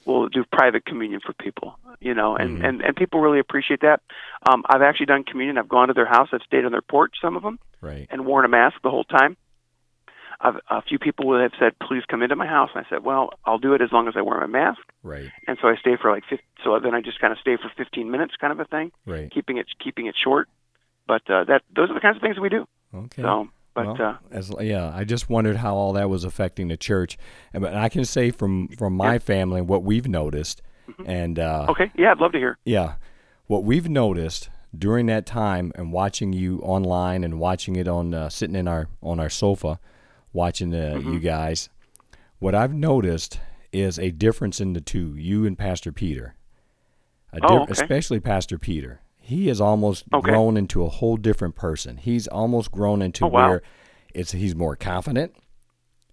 [0.05, 1.77] will do private communion for people.
[1.99, 2.67] You know, and Mhm.
[2.67, 4.01] and and people really appreciate that.
[4.47, 5.57] Um, I've actually done communion.
[5.57, 6.29] I've gone to their house.
[6.31, 7.15] I've stayed on their porch.
[7.21, 8.07] Some of them Right.
[8.09, 9.37] and worn a mask the whole time.
[10.41, 13.03] I've, a few people would have said, "Please come into my house," and I said,
[13.05, 15.31] "Well, I'll do it as long as I wear my mask." Right.
[15.47, 17.69] And so I stay for like 50, so then I just kind of stay for
[17.77, 19.31] 15 minutes, kind of a thing, Right.
[19.31, 20.49] keeping it keeping it short.
[21.07, 22.67] But uh, that those are the kinds of things that we do.
[22.93, 23.21] Okay.
[23.21, 26.77] So, but Well, uh, as yeah, I just wondered how all that was affecting the
[26.77, 27.17] church,
[27.53, 30.61] and but I can say from from my family what we've noticed,
[31.05, 32.57] and uh, okay, yeah, I'd love to hear.
[32.65, 32.93] yeah,
[33.47, 38.29] what we've noticed during that time and watching you online and watching it on uh,
[38.29, 39.79] sitting in our on our sofa,
[40.33, 41.69] watching uh, you guys,
[42.39, 43.39] what I've noticed
[43.71, 46.35] is a difference in the two, you and Pastor Peter.
[47.33, 47.71] A Oh, okay.
[47.73, 49.01] Especially Pastor Peter.
[49.27, 50.29] He has almost Okay.
[50.31, 51.97] grown into a whole different person.
[51.97, 53.47] He's almost grown into Oh, wow.
[53.49, 53.61] where
[54.13, 55.33] it's he's more confident.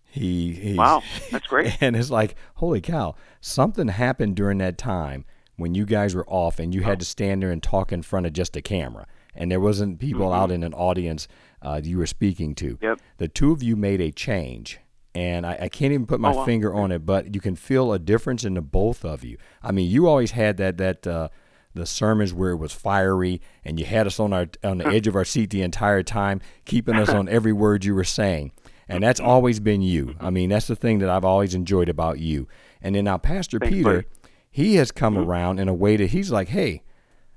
[0.05, 1.77] He he's, Wow, that's great.
[1.83, 5.25] And it's like, holy cow, something happened during that time
[5.57, 8.27] when you guys were off and you had to stand there and talk in front
[8.27, 9.07] of just a camera.
[9.35, 11.29] And there wasn't people out in an audience
[11.63, 12.75] uh, you were speaking to.
[12.77, 12.85] Mm-hmm.
[12.85, 12.99] Yep.
[13.19, 14.79] The two of you made a change.
[15.15, 16.45] And I, I can't even put my Oh, wow.
[16.47, 19.37] finger on it, but you can feel a difference in the both of you.
[19.63, 21.29] I mean, you always had that that uh,
[21.75, 25.07] the sermons where it was fiery, and you had us on our on the edge
[25.07, 28.53] of our seat the entire time, keeping us on every word you were saying.
[28.89, 30.17] And that's always been you.
[30.21, 32.47] I mean, that's the thing that I've always enjoyed about you.
[32.83, 34.05] And then now, Pastor Thanks, Peter,
[34.51, 36.83] he has come around in a way that he's like, hey,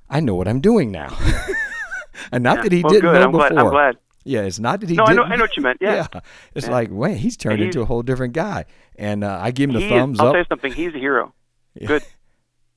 [0.09, 1.15] I know what I'm doing now.
[2.31, 3.19] and not that he well, didn't good.
[3.19, 3.49] know I'm before.
[3.49, 3.59] glad.
[3.65, 3.97] I'm glad.
[4.27, 5.21] Yeah, it's not that he No, I know.
[5.21, 5.31] didn't.
[5.33, 5.77] I know what you meant.
[5.81, 6.07] Yeah.
[6.55, 6.73] It's Yeah.
[6.73, 8.65] like, wait, he's turned And into a whole different guy.
[8.97, 10.33] And uh, I give him the He is- thumbs I'll up.
[10.33, 10.73] tell you something.
[10.73, 11.33] He's a hero.
[11.85, 12.03] Good.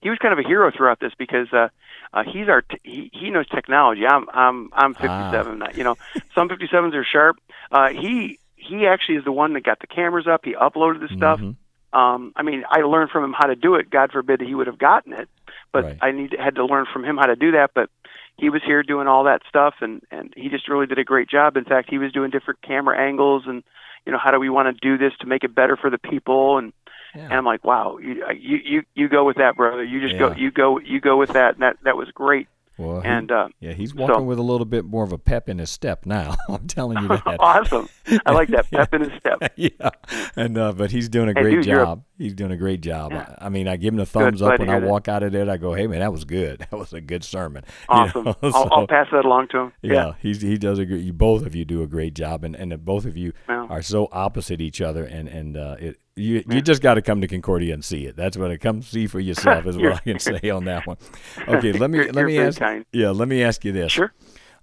[0.01, 1.69] He was kind of a hero throughout this because uh,
[2.13, 4.07] uh, he's our t- he, he knows technology.
[4.07, 5.63] I'm I'm I'm 57.
[5.77, 5.97] You know,
[6.35, 7.37] some 57s are sharp.
[7.73, 10.45] Uh, he he actually is the one that got the cameras up.
[10.45, 11.41] He uploaded the stuff.
[11.41, 11.57] Mhm.
[11.93, 13.89] Um, I mean, I learned from him how to do it.
[13.91, 15.29] God forbid that he would have gotten it,
[15.73, 15.99] but Right.
[16.03, 17.71] I need had to learn from him how to do that.
[17.75, 17.89] But
[18.37, 21.29] he was here doing all that stuff, and and he just really did a great
[21.29, 21.57] job.
[21.57, 23.65] In fact, he was doing different camera angles and
[24.07, 25.99] you know how do we want to do this to make it better for the
[25.99, 26.73] people and
[27.14, 27.25] Yeah.
[27.25, 29.83] and I'm like, wow, you you you, you go with that, brother.
[29.85, 31.55] You just go you go you go with that.
[31.55, 32.49] And that that was great.
[32.77, 35.18] Well, he- And uh, yeah, he's walking so- with a little bit more of a
[35.18, 36.37] pep in his step now.
[36.49, 37.37] I'm telling you that.
[37.40, 37.88] awesome.
[38.25, 39.53] I like that pep in his step.
[39.57, 39.90] yeah,
[40.37, 42.05] and uh, but he's doing a Hey, great dude, you're a- job.
[42.18, 43.11] he's doing a great job.
[43.11, 43.35] Yeah.
[43.40, 44.88] I, I mean, I give him a thumbs glad up when I that.
[44.88, 45.51] walk out of there.
[45.51, 46.61] I go, hey man, that was good.
[46.71, 47.64] That was a good sermon.
[47.66, 48.25] You Awesome.
[48.27, 49.73] know, I'll, I'll pass that along to him.
[49.83, 51.01] yeah, he's he does a great.
[51.03, 53.66] You both of you do a great job, and and both of you Yeah.
[53.68, 57.21] are so opposite each other, and and uh, it you you just got to come
[57.23, 58.17] to Concordia and see it.
[58.17, 60.99] That's what it come see for yourself is what I can say on that one.
[61.49, 62.59] Okay, let me let me ask.
[62.59, 62.85] kind.
[62.93, 63.93] Yeah, let me ask you this.
[63.93, 64.13] Sure.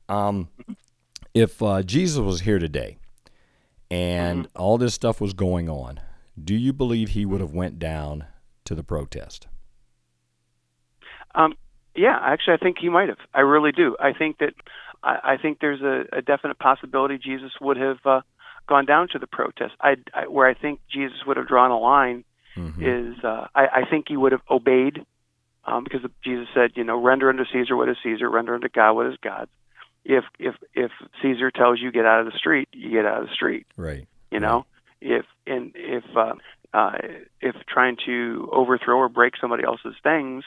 [0.09, 0.49] Um,
[1.33, 2.97] if uh, Jesus was here today,
[3.91, 4.61] and Mm-hmm.
[4.61, 5.99] all this stuff was going on,
[6.41, 8.25] do you believe he would have went down
[8.65, 9.47] to the protest?
[11.33, 11.53] Um,
[11.95, 13.17] yeah, actually, I think he might have.
[13.33, 13.95] I really do.
[13.99, 14.53] I think that
[15.03, 18.21] I, I think there's a, a definite possibility Jesus would have uh,
[18.67, 19.73] gone down to the protest.
[19.81, 22.23] I, I where I think Jesus would have drawn a line
[22.57, 22.81] Mhm.
[22.81, 25.05] is uh, I, I think he would have obeyed
[25.65, 28.93] um, because Jesus said, you know, render unto Caesar what is Caesar, render unto God
[28.93, 29.51] what is God's.
[30.05, 33.27] If if if Caesar tells you get out of the street, you get out of
[33.27, 33.65] the street.
[33.75, 34.07] Right.
[34.31, 34.65] You know,
[35.01, 36.35] if and if uh,
[36.73, 36.97] uh,
[37.41, 40.43] if trying to overthrow or break somebody else's things,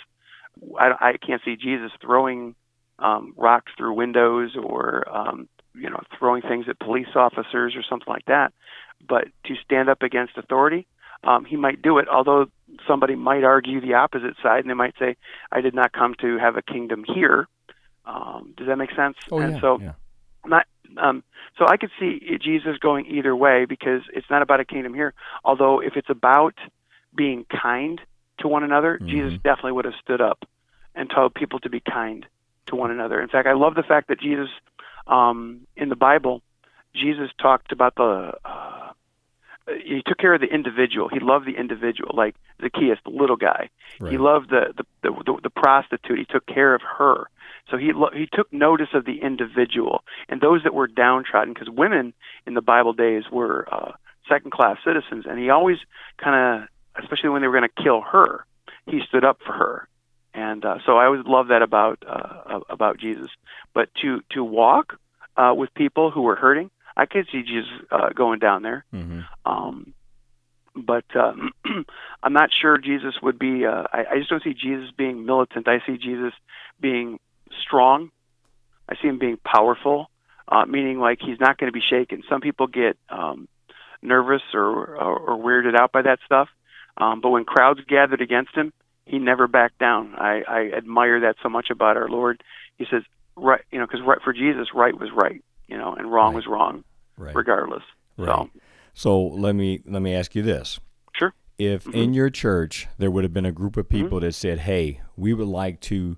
[0.78, 2.54] I, I can't see Jesus throwing
[2.98, 8.12] um, rocks through windows or um, you know throwing things at police officers or something
[8.12, 8.52] like that.
[9.06, 10.86] But to stand up against authority,
[11.24, 12.08] um, he might do it.
[12.08, 12.46] Although
[12.86, 15.16] somebody might argue the opposite side, and they might say,
[15.52, 17.48] "I did not come to have a kingdom here."
[18.04, 19.16] Um, does that make sense?
[19.30, 19.60] Oh and yeah.
[19.60, 19.92] so yeah.
[20.46, 21.22] not um
[21.58, 25.12] so I could see Jesus going either way because it's not about a kingdom here.
[25.44, 26.54] Although if it's about
[27.14, 28.00] being kind
[28.38, 29.42] to one another, Jesus Mhm.
[29.42, 30.44] definitely would have stood up
[30.94, 32.26] and told people to be kind
[32.66, 33.20] to one another.
[33.20, 34.48] In fact, I love the fact that Jesus
[35.08, 36.42] um in the Bible,
[36.94, 38.92] Jesus talked about the uh
[39.84, 41.08] he took care of the individual.
[41.08, 43.68] He loved the individual, like Zacchaeus, the little guy.
[44.00, 44.12] Right.
[44.12, 46.18] He loved the the, the the the prostitute.
[46.18, 47.28] He took care of her.
[47.70, 51.68] So he lo- he took notice of the individual and those that were downtrodden, because
[51.68, 52.14] women
[52.46, 53.92] in the Bible days were uh,
[54.28, 55.78] second class citizens, and he always
[56.16, 56.68] kind of,
[57.02, 58.46] especially when they were going to kill her,
[58.86, 59.88] he stood up for her.
[60.38, 63.28] And uh, so I always love that about uh, about Jesus.
[63.74, 64.94] But to to walk
[65.36, 68.84] uh, with people who were hurting, I could see Jesus uh, going down there.
[68.94, 69.24] Mhm.
[69.44, 69.94] Um,
[70.76, 71.32] but uh,
[72.22, 73.66] I'm not sure Jesus would be.
[73.66, 75.66] Uh, I, I just don't see Jesus being militant.
[75.66, 76.32] I see Jesus
[76.80, 77.18] being
[77.66, 78.10] strong.
[78.88, 80.08] I see him being powerful,
[80.46, 82.22] uh, meaning like he's not going to be shaken.
[82.28, 83.48] Some people get um,
[84.02, 86.48] nervous or, or, or weirded out by that stuff,
[86.96, 88.72] um, but when crowds gathered against him,
[89.08, 90.14] he never backed down.
[90.16, 92.42] I, I admire that so much about our Lord.
[92.76, 93.02] He says,
[93.36, 96.36] right, you know, because right for Jesus, right was right, you know, and wrong Right.
[96.36, 96.84] was wrong,
[97.16, 97.34] Right.
[97.34, 97.82] regardless.
[98.16, 98.26] Right.
[98.26, 98.50] So,
[98.94, 100.80] So let me let me ask you this.
[101.14, 101.32] Sure.
[101.56, 101.98] If mm-hmm.
[101.98, 104.04] in your church there would have been a group of mm-hmm.
[104.04, 106.16] people that said, "Hey, we would like to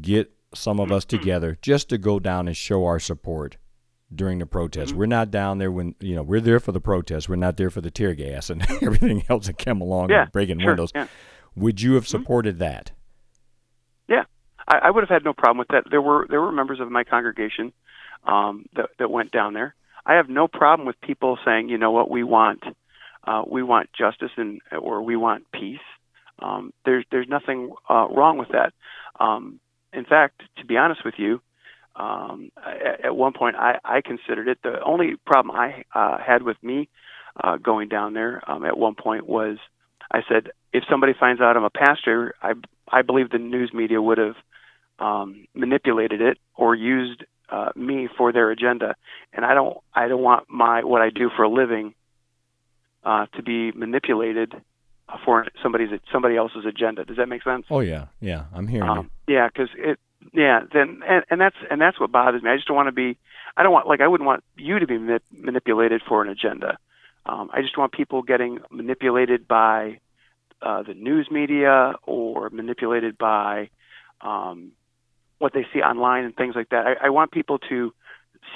[0.00, 1.18] get some of us mm-hmm.
[1.18, 3.56] together just to go down and show our support
[4.14, 4.94] during the protest.
[4.94, 7.28] We're not down there when you know we're there for the protest.
[7.28, 10.32] We're not there for the tear gas and everything else that came along yeah, and
[10.32, 10.92] breaking sure, windows.
[10.94, 11.06] Yeah.
[11.58, 12.92] Would you have supported that?
[14.08, 14.24] Yeah,
[14.66, 15.84] I, I would have had no problem with that.
[15.90, 17.72] There were there were members of my congregation
[18.24, 19.74] um, that that went down there.
[20.06, 22.62] I have no problem with people saying, you know what, we want
[23.26, 25.80] uh, we want justice and or we want peace.
[26.38, 28.72] Um, there's there's nothing uh, wrong with that.
[29.20, 29.60] Um,
[29.92, 31.40] in fact, to be honest with you,
[31.96, 34.58] um, at, at one point I, I considered it.
[34.62, 36.88] The only problem I uh, had with me
[37.42, 39.58] uh, going down there um, at one point was
[40.10, 42.52] I said if somebody finds out I'm a pastor, I
[42.90, 44.36] I believe the news media would have
[44.98, 48.94] um, manipulated it or used uh, me for their agenda,
[49.32, 51.94] and I don't I don't want my what I do for a living
[53.04, 54.54] uh, to be manipulated
[55.24, 57.04] for somebody's somebody else's agenda.
[57.04, 57.66] Does that make sense?
[57.70, 59.36] Oh yeah, yeah, I'm hearing um, you.
[59.36, 59.98] Yeah, because it
[60.34, 62.50] yeah then and, and that's and that's what bothers me.
[62.50, 63.18] I just don't want to be
[63.56, 66.78] I don't want like I wouldn't want you to be manip- manipulated for an agenda.
[67.28, 70.00] Um, I just want people getting manipulated by
[70.62, 73.68] uh, the news media or manipulated by
[74.22, 74.72] um,
[75.38, 76.86] what they see online and things like that.
[76.86, 77.92] I, I want people to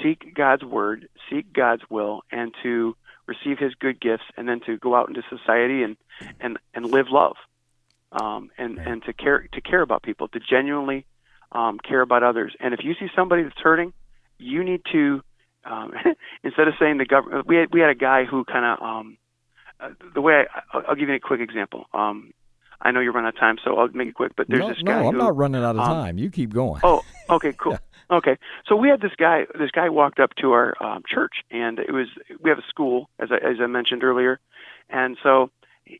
[0.01, 2.95] seek God's word, seek God's will, and to
[3.27, 5.95] receive His good gifts, and then to go out into society and
[6.39, 7.35] and and live love,
[8.11, 11.05] um, and and to care to care about people, to genuinely
[11.51, 12.55] um, care about others.
[12.59, 13.93] And if you see somebody that's hurting,
[14.39, 15.21] you need to
[15.65, 15.93] um,
[16.43, 17.47] instead of saying the government.
[17.47, 19.17] We had we had a guy who kind of um,
[19.79, 21.85] uh, the way I, I'll give you a quick example.
[21.93, 22.33] Um,
[22.81, 24.33] I know you're running out of time, so I'll make it quick.
[24.35, 25.01] But there's no, this guy.
[25.01, 26.17] No, I'm who, not running out of um, time.
[26.17, 26.81] You keep going.
[26.83, 27.73] Oh, okay, cool.
[28.09, 28.17] yeah.
[28.17, 29.45] Okay, so we had this guy.
[29.57, 32.07] This guy walked up to our um, church, and it was
[32.41, 34.39] we have a school, as I, as I mentioned earlier,
[34.89, 35.49] and so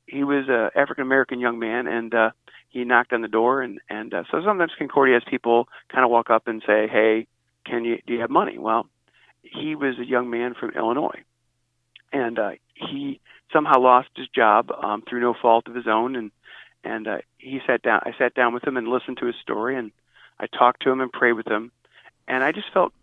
[0.05, 2.29] he was a African American young man, and uh,
[2.69, 6.11] he knocked on the door, and and uh, so sometimes Concordia has people kind of
[6.11, 7.27] walk up and say, "Hey,
[7.65, 8.87] can you do you have money?" Well,
[9.43, 11.21] he was a young man from Illinois,
[12.11, 13.19] and uh, he
[13.51, 16.31] somehow lost his job um, through no fault of his own, and
[16.83, 18.01] and uh, he sat down.
[18.03, 19.91] I sat down with him and listened to his story, and
[20.39, 21.71] I talked to him and prayed with him,
[22.27, 22.93] and I just felt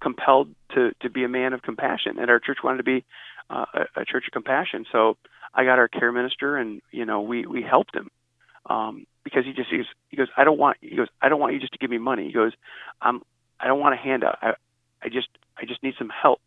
[0.00, 2.18] compelled to to be a man of compassion.
[2.18, 3.04] And our church wanted to be
[3.50, 5.16] uh, a, a church of compassion, so
[5.54, 8.10] I got our care minister, and you know we we helped him
[8.66, 11.40] um, because he just he goes, he goes I don't want he goes I don't
[11.40, 12.26] want you just to give me money.
[12.26, 12.52] He goes
[13.00, 13.22] I'm
[13.60, 14.38] I don't want a handout.
[14.42, 14.54] I
[15.02, 16.40] I just I just need some help.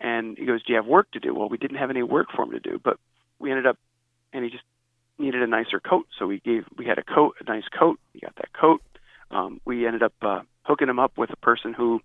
[0.00, 1.34] And he goes, Do you have work to do?
[1.34, 2.98] Well, we didn't have any work for him to do, but
[3.38, 3.78] we ended up,
[4.32, 4.64] and he just
[5.18, 8.00] needed a nicer coat, so we gave we had a coat, a nice coat.
[8.12, 8.82] He got that coat.
[9.30, 12.00] Um, we ended up uh, hooking him up with a person who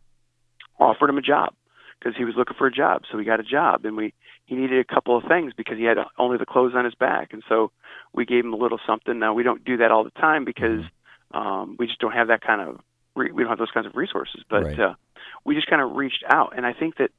[0.80, 1.54] offered him a job
[2.00, 3.04] because he was looking for a job.
[3.12, 4.14] So we got a job, and we
[4.46, 7.34] he needed a couple of things because he had only the clothes on his back,
[7.34, 7.72] and so
[8.14, 9.18] we gave him a little something.
[9.18, 10.82] Now we don't do that all the time because
[11.32, 12.80] um, we just don't have that kind of
[13.16, 14.44] re- we don't have those kinds of resources.
[14.50, 14.80] But right.
[14.80, 14.94] uh,
[15.44, 17.12] we just kind of reached out, and I think that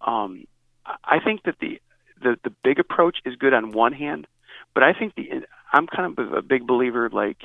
[0.00, 0.44] um,
[0.86, 1.80] I think that the,
[2.22, 4.26] the the big approach is good on one hand,
[4.74, 7.38] but I think the I'm kind of a big believer like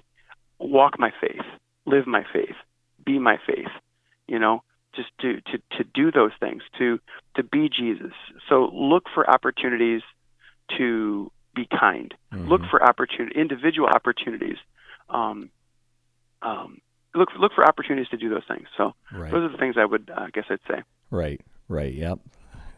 [0.60, 1.46] walk my faith,
[1.86, 2.56] live my faith,
[3.06, 3.72] be my faith,
[4.28, 4.64] you know,
[4.96, 7.00] just to to to do those things, to
[7.36, 8.14] to be Jesus.
[8.50, 10.02] So look for opportunities
[10.78, 12.14] to be kind.
[12.34, 12.50] Mm-hmm.
[12.50, 14.58] Look for opportunity, individual opportunities.
[15.10, 15.50] Um,
[16.42, 16.80] um,
[17.16, 18.68] look look for opportunities to do those things.
[18.78, 19.32] So right.
[19.32, 20.84] those are the things I would uh, guess I'd say.
[21.10, 21.42] Right.
[21.68, 21.94] Right.
[21.94, 22.20] Yep.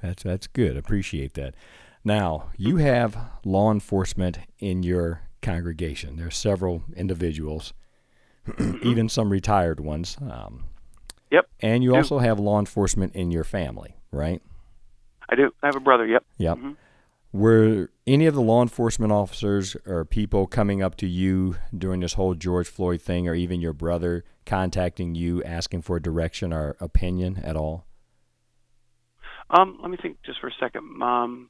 [0.02, 0.78] That's that's good.
[0.78, 1.56] Appreciate that.
[2.04, 6.15] Now you have law enforcement in your congregation.
[6.17, 7.73] There are several individuals,
[8.82, 10.17] even some retired ones.
[10.21, 10.65] Um,
[11.32, 11.50] yep.
[11.60, 14.41] And you also have law enforcement in your family, right?
[15.30, 15.52] I do.
[15.62, 16.06] I have a brother.
[16.06, 16.23] Yep.
[16.38, 16.58] Yep.
[16.58, 16.71] Mm-hmm.
[17.34, 22.13] Were any of the law enforcement officers or people coming up to you during this
[22.13, 27.38] whole George Floyd thing, or even your brother contacting you asking for direction or opinion
[27.44, 27.86] at all?
[29.50, 31.02] Um, let me think just for a second.
[31.02, 31.50] Um,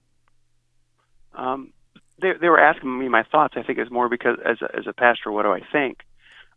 [1.33, 1.73] um,
[2.21, 3.53] they they were asking me my thoughts.
[3.57, 5.99] I think it's more because as a, as a pastor, what do I think?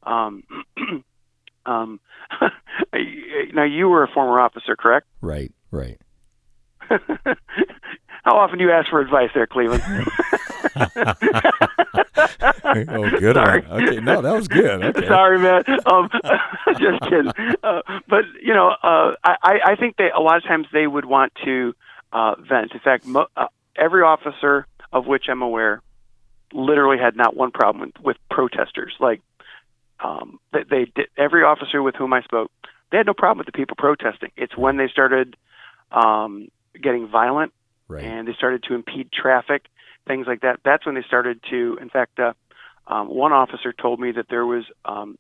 [0.03, 0.43] Um,
[1.67, 2.01] um,
[3.55, 5.07] now you were a former officer, correct?
[5.21, 6.01] Right, right.
[8.25, 9.83] How often do you ask for advice there, Cleveland?
[12.65, 13.61] oh, good Sorry.
[13.63, 13.83] one.
[13.83, 14.85] Okay, no, that was good.
[14.85, 15.09] Okay.
[15.09, 15.65] Sorry, man.
[15.87, 16.11] Um,
[16.79, 17.33] just kidding.
[17.63, 21.05] Uh, but you know, uh, I I think that a lot of times they would
[21.05, 21.75] want to
[22.13, 22.73] uh, vent.
[22.73, 25.83] In fact, mo- uh, every officer of which I'm aware
[26.53, 28.95] literally had not one problem with, with protesters.
[29.01, 29.23] Like
[30.01, 32.51] um, they, they did, every officer with whom I spoke,
[32.91, 34.31] they had no problem with the people protesting.
[34.37, 35.37] It's when they started
[35.93, 36.49] um,
[36.81, 37.53] getting violent
[37.89, 38.05] right.
[38.05, 39.67] and they started to impede traffic,
[40.07, 40.61] things like that.
[40.65, 41.79] That's when they started to.
[41.81, 42.33] In fact, uh,
[42.87, 45.19] um, one officer told me that there was um,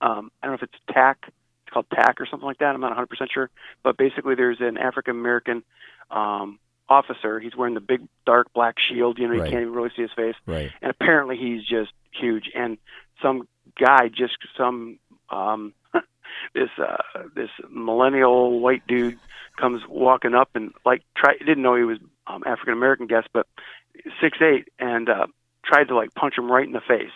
[0.00, 2.74] um, I don't know if it's TAC, it's called TAC or something like that.
[2.74, 3.50] I'm not 100% sure,
[3.82, 5.62] but basically there's an African American
[6.10, 6.58] um,
[6.88, 7.40] officer.
[7.40, 9.18] He's wearing the big dark black shield.
[9.18, 9.46] You know, right.
[9.46, 10.34] you can't even really see his face.
[10.46, 10.70] Right.
[10.82, 12.50] And apparently he's just huge.
[12.54, 12.78] And
[13.22, 13.48] some
[13.78, 14.98] guy, just some
[15.30, 15.72] um,
[16.54, 16.96] this uh,
[17.34, 19.18] this millennial white dude
[19.56, 23.46] comes walking up and like try didn't know he was um, African American guest, but
[24.20, 25.26] six eight, and uh,
[25.64, 27.12] tried to like punch him right in the face,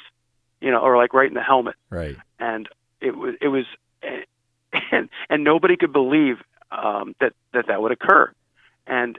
[0.60, 1.76] you know, or like right in the helmet.
[1.90, 2.16] Right.
[2.38, 2.68] And
[3.00, 3.64] it was it was,
[4.92, 6.36] and and nobody could believe
[6.70, 8.32] um, that that that would occur,
[8.86, 9.18] and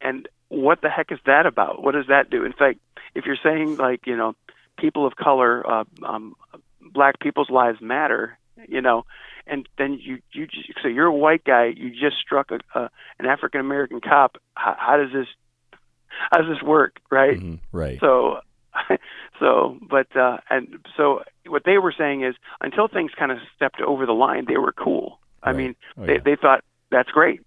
[0.00, 1.82] and what the heck is that about?
[1.82, 2.44] What does that do?
[2.44, 2.78] In fact,
[3.14, 4.34] if you're saying like you know,
[4.78, 6.34] people of color, uh, um,
[6.80, 8.38] black people's lives matter,
[8.68, 9.04] you know,
[9.46, 12.90] and then you you just, so you're a white guy, you just struck a, a
[13.18, 14.36] an African American cop.
[14.54, 15.26] How, how does this
[16.30, 17.38] how does this work, right?
[17.38, 17.58] Mhm.
[17.72, 17.98] Right.
[18.00, 18.40] So,
[19.40, 23.80] so, but uh, and so what they were saying is until things kind of stepped
[23.80, 25.18] over the line, they were cool.
[25.42, 26.20] I mean, Oh, they yeah.
[26.24, 27.40] they thought that's great.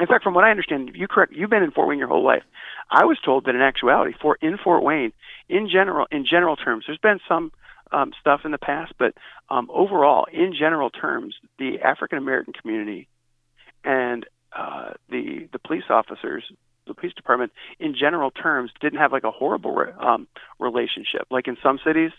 [0.00, 1.32] In fact, from what I understand, you correct.
[1.32, 2.42] You've been in Fort Wayne your whole life.
[2.90, 5.12] I was told that in actuality, for in Fort Wayne,
[5.48, 7.52] in general, in general terms, there's been some
[7.92, 9.14] um, stuff in the past, but
[9.50, 13.08] um, overall, in general terms, the African American community
[13.84, 14.26] and
[14.56, 16.44] uh, the the police officers,
[16.86, 20.26] the police department, in general terms, didn't have like a horrible re- um,
[20.58, 21.26] relationship.
[21.30, 22.12] Like in some cities,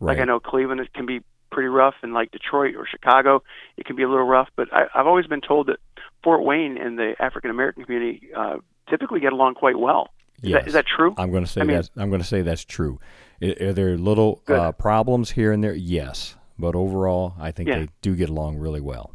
[0.00, 0.14] right.
[0.14, 1.20] like I know Cleveland, it can be
[1.50, 3.42] pretty rough, and like Detroit or Chicago,
[3.76, 4.48] it can be a little rough.
[4.56, 5.78] But I, I've always been told that
[6.22, 8.56] Fort Wayne and the African American community uh,
[8.88, 10.08] typically get along quite well.
[10.42, 10.60] Is, Yes.
[10.60, 11.14] that, is that true?
[11.18, 12.98] I'm going to say I mean- that's I'm going to say that's true.
[13.42, 15.74] Are there little uh, problems here and there?
[15.74, 17.80] Yes, but overall, I think Yeah.
[17.80, 19.14] they do get along really well.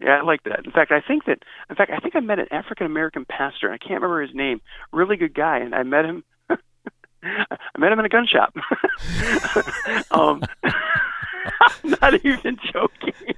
[0.00, 0.64] Yeah, I like that.
[0.64, 1.42] In fact, I think that.
[1.68, 3.72] In fact, I think I met an African American pastor.
[3.72, 4.60] I can't remember his name.
[4.92, 6.22] Really good guy, and I met him.
[6.50, 8.54] I met him in a gun shop.
[10.12, 13.34] um, I'm not even joking.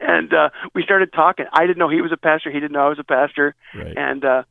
[0.00, 1.44] And uh, we started talking.
[1.52, 2.50] I didn't know he was a pastor.
[2.50, 3.54] He didn't know I was a pastor.
[3.74, 3.94] Right.
[3.96, 4.44] And uh,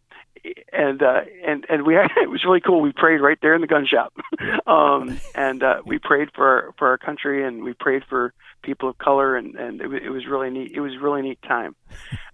[0.71, 2.81] and uh, and and we it was really cool.
[2.81, 4.13] We prayed right there in the gun shop.
[4.67, 8.97] um, and uh, we prayed for for our country, and we prayed for people of
[8.97, 10.71] color, and and it, it was really neat.
[10.73, 11.75] It was really neat time.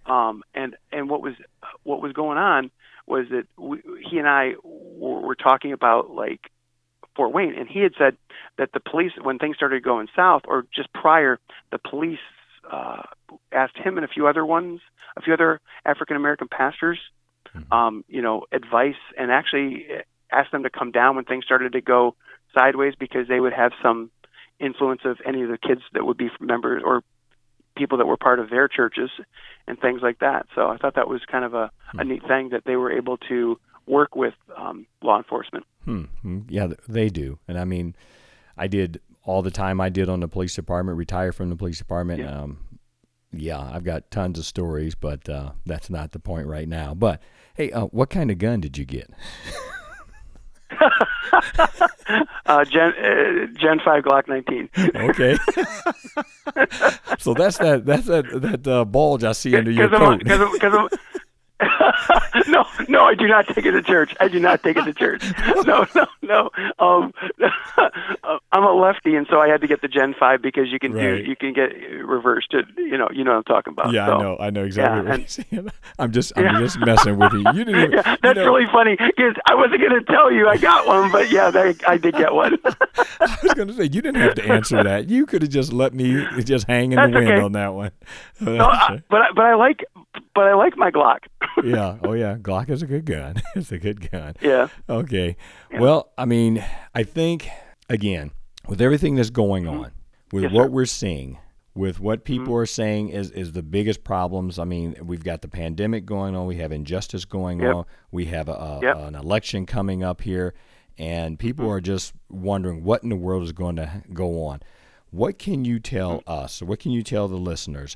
[0.06, 1.34] Um, and and what was
[1.84, 2.72] what was going on
[3.06, 6.52] was that we, he and I were, were talking about like
[7.16, 8.18] Fort Wayne, and he had said
[8.58, 11.40] that the police, when things started going south, or just prior,
[11.72, 12.20] the police
[12.72, 13.04] uh,
[13.52, 14.82] asked him and a few other ones,
[15.18, 17.00] a few other African American pastors,
[17.72, 19.86] um, you know, advice, and actually
[20.32, 22.16] asked them to come down when things started to go
[22.54, 24.12] sideways because they would have some
[24.60, 27.04] influence of any of the kids that would be members or
[27.76, 29.10] people that were part of their churches
[29.68, 30.46] and things like that.
[30.56, 33.18] So I thought that was kind of a, a neat thing that they were able
[33.30, 35.66] to work with um, law enforcement.
[35.86, 36.04] Hmm.
[36.22, 36.40] hmm.
[36.50, 37.40] Yeah, they do.
[37.48, 37.96] And I mean,
[38.58, 41.78] I did all the time I did on the police department, retire from the police
[41.78, 42.20] department.
[42.20, 42.42] Yeah.
[42.42, 42.60] Um,
[43.34, 46.94] yeah, I've got tons of stories, but uh, that's not the point right now.
[46.94, 47.22] But
[47.56, 49.10] hey, uh, what kind of gun did you get?
[52.46, 54.70] Uh, Gen uh, Gen Five Glock 19.
[54.76, 55.38] Okay.
[57.20, 60.20] so that's that that's that that uh, bulge I see under your coat.
[60.20, 60.90] because
[62.48, 64.14] no, no, I do not take it to church.
[64.20, 65.24] I do not take it to church.
[65.66, 66.50] No, no, no.
[66.80, 67.14] Um,
[68.52, 70.94] I'm a lefty, and so I had to get the Gen Five because you can
[70.94, 71.24] Right.
[71.24, 71.72] do you can get
[72.04, 72.54] reversed.
[72.54, 73.94] It, you know, you know what I'm talking about.
[73.94, 74.14] yeah, so.
[74.14, 74.38] I know.
[74.40, 75.70] I know exactly yeah, what you're saying.
[76.00, 76.60] I'm just I'm Yeah.
[76.60, 77.40] just messing with you.
[77.54, 80.32] You didn't even, Yeah, you that's know, really funny because I wasn't going to tell
[80.32, 82.58] you I got one, but yeah, they, I did get one.
[82.66, 85.08] I was going to say you didn't have to answer that.
[85.10, 87.42] You could have just let me just hang in That's the wind okay.
[87.42, 87.92] on that one.
[88.42, 89.86] no, I, but I, but I like
[90.36, 91.20] but I like my Glock.
[91.64, 91.98] yeah.
[92.04, 92.36] Oh yeah.
[92.38, 93.36] Glock is a good gun.
[93.56, 94.36] it's a good gun.
[94.42, 95.36] yeah, Okay.
[95.80, 96.64] Well, I mean,
[96.96, 97.48] I think
[97.90, 98.32] again
[98.68, 99.92] with everything that's going on,
[100.32, 100.44] with Mm-hmm.
[100.44, 100.66] Yes, what sir.
[100.68, 100.74] Mm-hmm.
[100.76, 101.38] we're seeing,
[101.76, 104.58] with what people are saying is is the biggest problems.
[104.60, 107.76] I mean, we've got the pandemic going on, we have injustice going Yep.
[107.76, 108.96] on, we have a, a- Yep.
[108.98, 109.06] Mm-hmm.
[109.08, 110.54] an election coming up here,
[110.98, 114.62] and people are just wondering what in the world is going to go on.
[115.12, 116.32] What can you tell Mm-hmm.
[116.32, 116.62] us?
[116.62, 117.96] Or what can you tell the listeners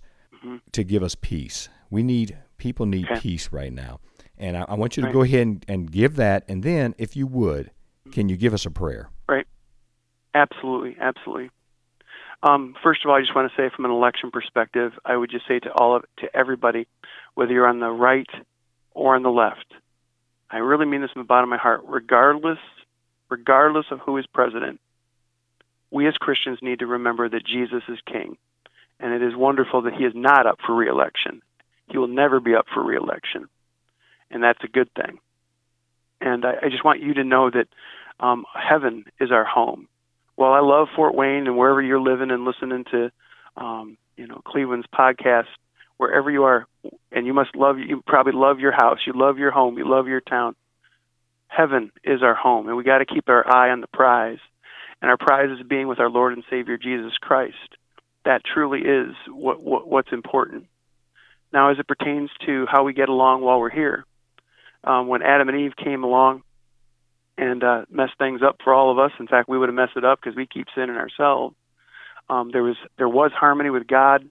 [0.72, 1.68] to give us peace?
[1.90, 3.20] We need people need Okay.
[3.20, 4.00] peace right now,
[4.38, 5.14] and I, I want you to Right.
[5.14, 7.72] go ahead and, and give that, and then if you would,
[8.12, 9.10] can you give us a prayer?
[9.28, 9.46] Right.
[10.34, 11.50] Absolutely, absolutely.
[12.44, 15.32] Um, first of all, I just want to say, from an election perspective, I would
[15.32, 16.88] just say to all of to everybody,
[17.34, 18.30] whether you're on the right
[18.92, 19.74] or on the left,
[20.52, 21.82] I really mean this from the bottom of my heart.
[21.86, 22.60] Regardless,
[23.30, 24.80] regardless of who is president,
[25.90, 28.38] we as Christians need to remember that Jesus is King,
[29.00, 31.42] and it is wonderful that He is not up for reelection.
[31.88, 33.48] He will never be up for reelection,
[34.30, 35.20] and that's a good thing.
[36.20, 37.68] And I, I just want you to know that
[38.20, 39.88] um, heaven is our home.
[40.36, 43.12] Well, I love Fort Wayne and wherever you're living and listening to,
[43.56, 45.48] um, you know, Cleveland's podcast,
[45.98, 46.68] wherever you are,
[47.12, 47.80] and you must love.
[47.80, 49.00] You probably love your house.
[49.06, 49.78] You love your home.
[49.78, 50.56] You love your town.
[51.48, 54.40] Heaven is our home, and we got to keep our eye on the prize.
[55.02, 57.78] And our prize is being with our Lord and Savior Jesus Christ.
[58.26, 60.66] That truly is what, what what's important.
[61.52, 64.06] Now, as it pertains to how we get along while we're here,
[64.84, 66.44] um, when Adam and Eve came along
[67.38, 69.12] and uh, messed things up for all of us.
[69.20, 71.56] In fact, we would have messed it up because we keep sinning ourselves.
[72.30, 74.28] Um, there was there was harmony with God,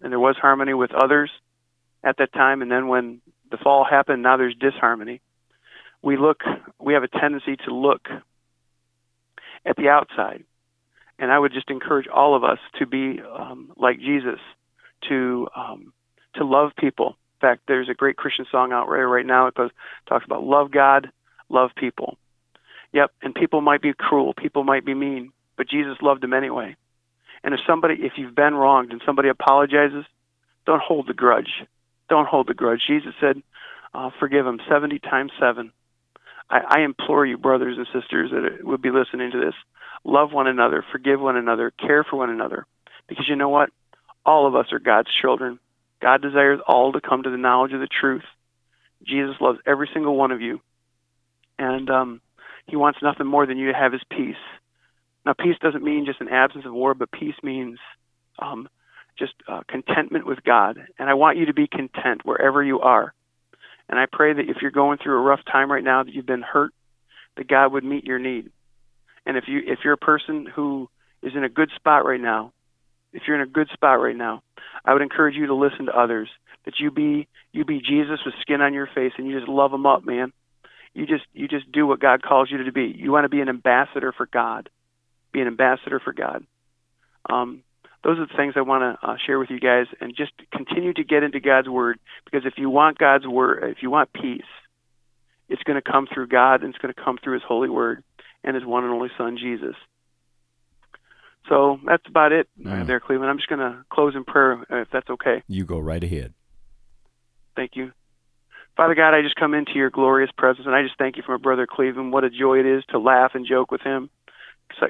[0.00, 1.30] and there was harmony with others
[2.04, 2.62] at that time.
[2.62, 5.20] And then when the fall happened, now there's disharmony.
[6.02, 6.42] We look,
[6.80, 8.08] we have a tendency to look
[9.64, 10.44] at the outside,
[11.18, 14.40] and I would just encourage all of us to be um, like Jesus,
[15.08, 15.92] to um,
[16.34, 17.16] to love people.
[17.36, 19.46] In fact, there's a great Christian song out right right now.
[19.46, 19.70] It goes,
[20.08, 21.10] talks about love God,
[21.48, 22.16] love people.
[22.92, 26.76] Yep, and people might be cruel, people might be mean, but Jesus loved them anyway.
[27.42, 30.04] And if somebody, if you've been wronged and somebody apologizes,
[30.66, 31.64] don't hold the grudge.
[32.08, 32.82] Don't hold the grudge.
[32.86, 33.42] Jesus said,
[33.94, 35.72] uh, forgive them 70 times 7.
[36.50, 39.54] I, I implore you, brothers and sisters that would be listening to this,
[40.04, 42.66] love one another, forgive one another, care for one another.
[43.08, 43.70] Because you know what?
[44.24, 45.58] All of us are God's children.
[46.02, 48.24] God desires all to come to the knowledge of the truth.
[49.06, 50.60] Jesus loves every single one of you.
[51.58, 52.20] And um,
[52.66, 54.36] he wants nothing more than you to have his peace.
[55.24, 57.78] Now, peace doesn't mean just an absence of war, but peace means
[58.40, 58.68] um,
[59.16, 60.78] just uh, contentment with God.
[60.98, 63.14] And I want you to be content wherever you are.
[63.88, 66.26] And I pray that if you're going through a rough time right now, that you've
[66.26, 66.72] been hurt,
[67.36, 68.50] that God would meet your need.
[69.24, 70.88] And if you if you're a person who
[71.22, 72.52] is in a good spot right now,
[73.12, 74.42] if you're in a good spot right now,
[74.84, 76.28] I would encourage you to listen to others.
[76.64, 79.70] That you be you be Jesus with skin on your face, and you just love
[79.70, 80.32] them up, man.
[80.94, 82.94] You just you just do what God calls you to be.
[82.96, 84.68] You want to be an ambassador for God.
[85.32, 86.46] Be an ambassador for God.
[87.28, 87.62] Um,
[88.04, 90.92] those are the things I want to uh, share with you guys, and just continue
[90.92, 91.98] to get into God's Word.
[92.24, 94.42] Because if you want God's Word, if you want peace,
[95.48, 98.02] it's going to come through God, and it's going to come through His Holy Word
[98.44, 99.76] and His one and only Son, Jesus.
[101.48, 103.30] So that's about it uh, there, Cleveland.
[103.30, 105.42] I'm just going to close in prayer, uh, if that's okay.
[105.48, 106.32] You go right ahead.
[107.56, 107.92] Thank you.
[108.76, 111.36] Father God, I just come into your glorious presence, and I just thank you for
[111.36, 112.12] my brother Cleveland.
[112.12, 114.08] What a joy it is to laugh and joke with him.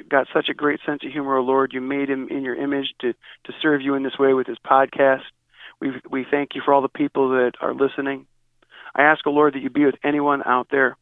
[0.09, 1.73] Got such a great sense of humor, oh Lord.
[1.73, 4.57] You made him in your image to to serve you in this way with his
[4.65, 5.23] podcast.
[5.81, 8.25] We we thank you for all the people that are listening.
[8.95, 10.95] I ask, O oh Lord, that you be with anyone out there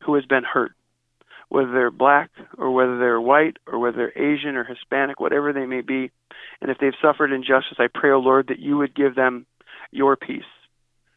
[0.00, 0.72] who has been hurt,
[1.48, 5.66] whether they're black or whether they're white or whether they're Asian or Hispanic, whatever they
[5.66, 6.10] may be.
[6.60, 9.46] And if they've suffered injustice, I pray, O oh Lord, that you would give them
[9.90, 10.42] your peace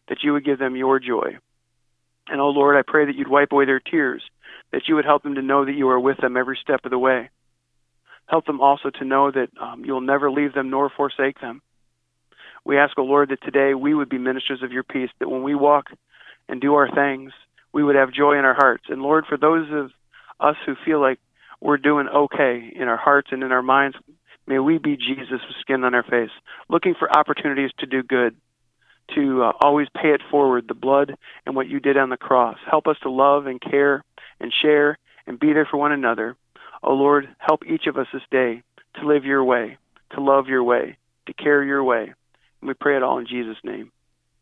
[0.07, 1.37] that you would give them your joy.
[2.27, 4.23] And oh Lord, I pray that you'd wipe away their tears,
[4.71, 6.91] that you would help them to know that you are with them every step of
[6.91, 7.29] the way.
[8.25, 11.61] Help them also to know that um, you'll never leave them nor forsake them.
[12.65, 15.29] We ask, O oh Lord, that today we would be ministers of your peace, that
[15.29, 15.85] when we walk
[16.49, 17.31] and do our things,
[17.71, 18.85] we would have joy in our hearts.
[18.89, 19.91] And Lord, for those of
[20.39, 21.19] us who feel like
[21.61, 23.97] we're doing okay in our hearts and in our minds,
[24.45, 26.29] may we be Jesus with skin on our face,
[26.69, 28.35] looking for opportunities to do good,
[29.15, 31.15] to uh, always pay it forward, the blood
[31.45, 32.57] and what you did on the cross.
[32.69, 34.03] Help us to love and care
[34.39, 36.35] and share and be there for one another.
[36.83, 38.61] Oh Lord, help each of us this day
[38.99, 39.77] to live your way,
[40.11, 42.13] to love your way, to care your way.
[42.61, 43.91] And we pray it all in Jesus' name.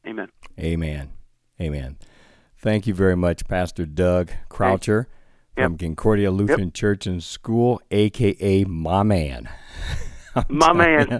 [0.05, 0.29] Amen.
[0.59, 1.11] Amen.
[1.59, 1.97] Amen.
[2.57, 5.07] Thank you very much, Pastor Doug Croucher
[5.55, 5.79] from yep.
[5.79, 6.73] Concordia Lutheran yep.
[6.73, 9.49] Church and School, aka my man.
[10.49, 11.19] my man.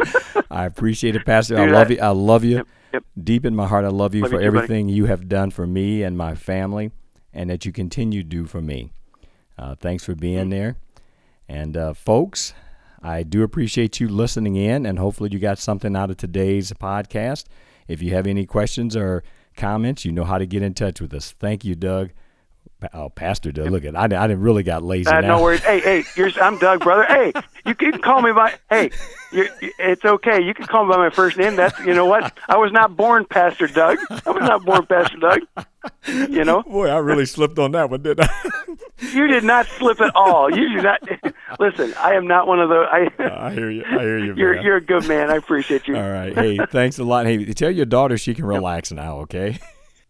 [0.51, 1.57] I appreciate it, Pastor.
[1.59, 1.99] I love you.
[2.01, 2.57] I love you.
[2.57, 2.67] Yep.
[2.93, 3.03] Yep.
[3.23, 5.67] Deep in my heart, I love you love for you everything you have done for
[5.67, 6.91] me and my family,
[7.33, 8.91] and that you continue to do for me.
[9.57, 10.49] Uh, thanks for being mm-hmm.
[10.49, 10.77] there.
[11.47, 12.53] And uh, folks,
[13.01, 17.45] I do appreciate you listening in, and hopefully you got something out of today's podcast.
[17.88, 19.23] If you have any questions or
[19.55, 21.31] comments, you know how to get in touch with us.
[21.31, 22.11] Thank you, Doug.
[22.93, 25.07] Oh, Pastor Doug, look at I, I didn't really got lazy.
[25.09, 25.61] Uh, no worries.
[25.61, 27.05] Hey, hey, you're, I'm Doug, brother.
[27.05, 27.32] Hey,
[27.65, 28.53] you can call me by.
[28.69, 28.91] Hey,
[29.32, 30.41] it's okay.
[30.41, 31.55] You can call me by my first name.
[31.55, 32.38] That's you know what?
[32.49, 33.97] I was not born Pastor Doug.
[34.09, 35.39] I was not born Pastor Doug.
[36.07, 36.63] You know.
[36.63, 38.51] Boy, I really slipped on that one, didn't I?
[39.13, 40.49] you did not slip at all.
[40.55, 41.01] You did not.
[41.59, 42.88] Listen, I am not one of those.
[42.91, 43.84] I, uh, I hear you.
[43.86, 44.36] I hear you.
[44.36, 45.32] You're you're a good man.
[45.32, 45.95] I appreciate you.
[45.95, 46.34] All right.
[46.34, 47.26] Hey, thanks a lot.
[47.26, 49.19] Hey, tell your daughter she can relax now.
[49.19, 49.59] Okay.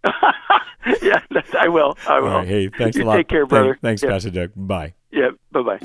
[1.02, 1.22] yeah,
[1.60, 1.98] I will.
[2.08, 2.42] I will.
[2.42, 3.16] hey, thanks you a lot.
[3.18, 3.78] Take care, brother.
[3.82, 4.04] Thanks.
[4.04, 4.52] Pastor Doug.
[4.56, 4.94] Bye.
[5.12, 5.80] Yeah, bye bye.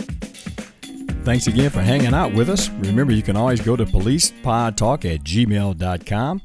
[1.23, 2.71] Thanks again for hanging out with us.
[2.71, 6.43] Remember, you can always go to policepodtalk at gmail.com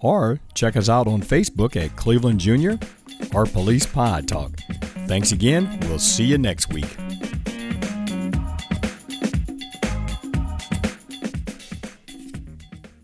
[0.00, 2.78] or check us out on Facebook at Cleveland Junior
[3.34, 4.58] or Police Pod Talk.
[5.06, 5.78] Thanks again.
[5.82, 6.96] We'll see you next week.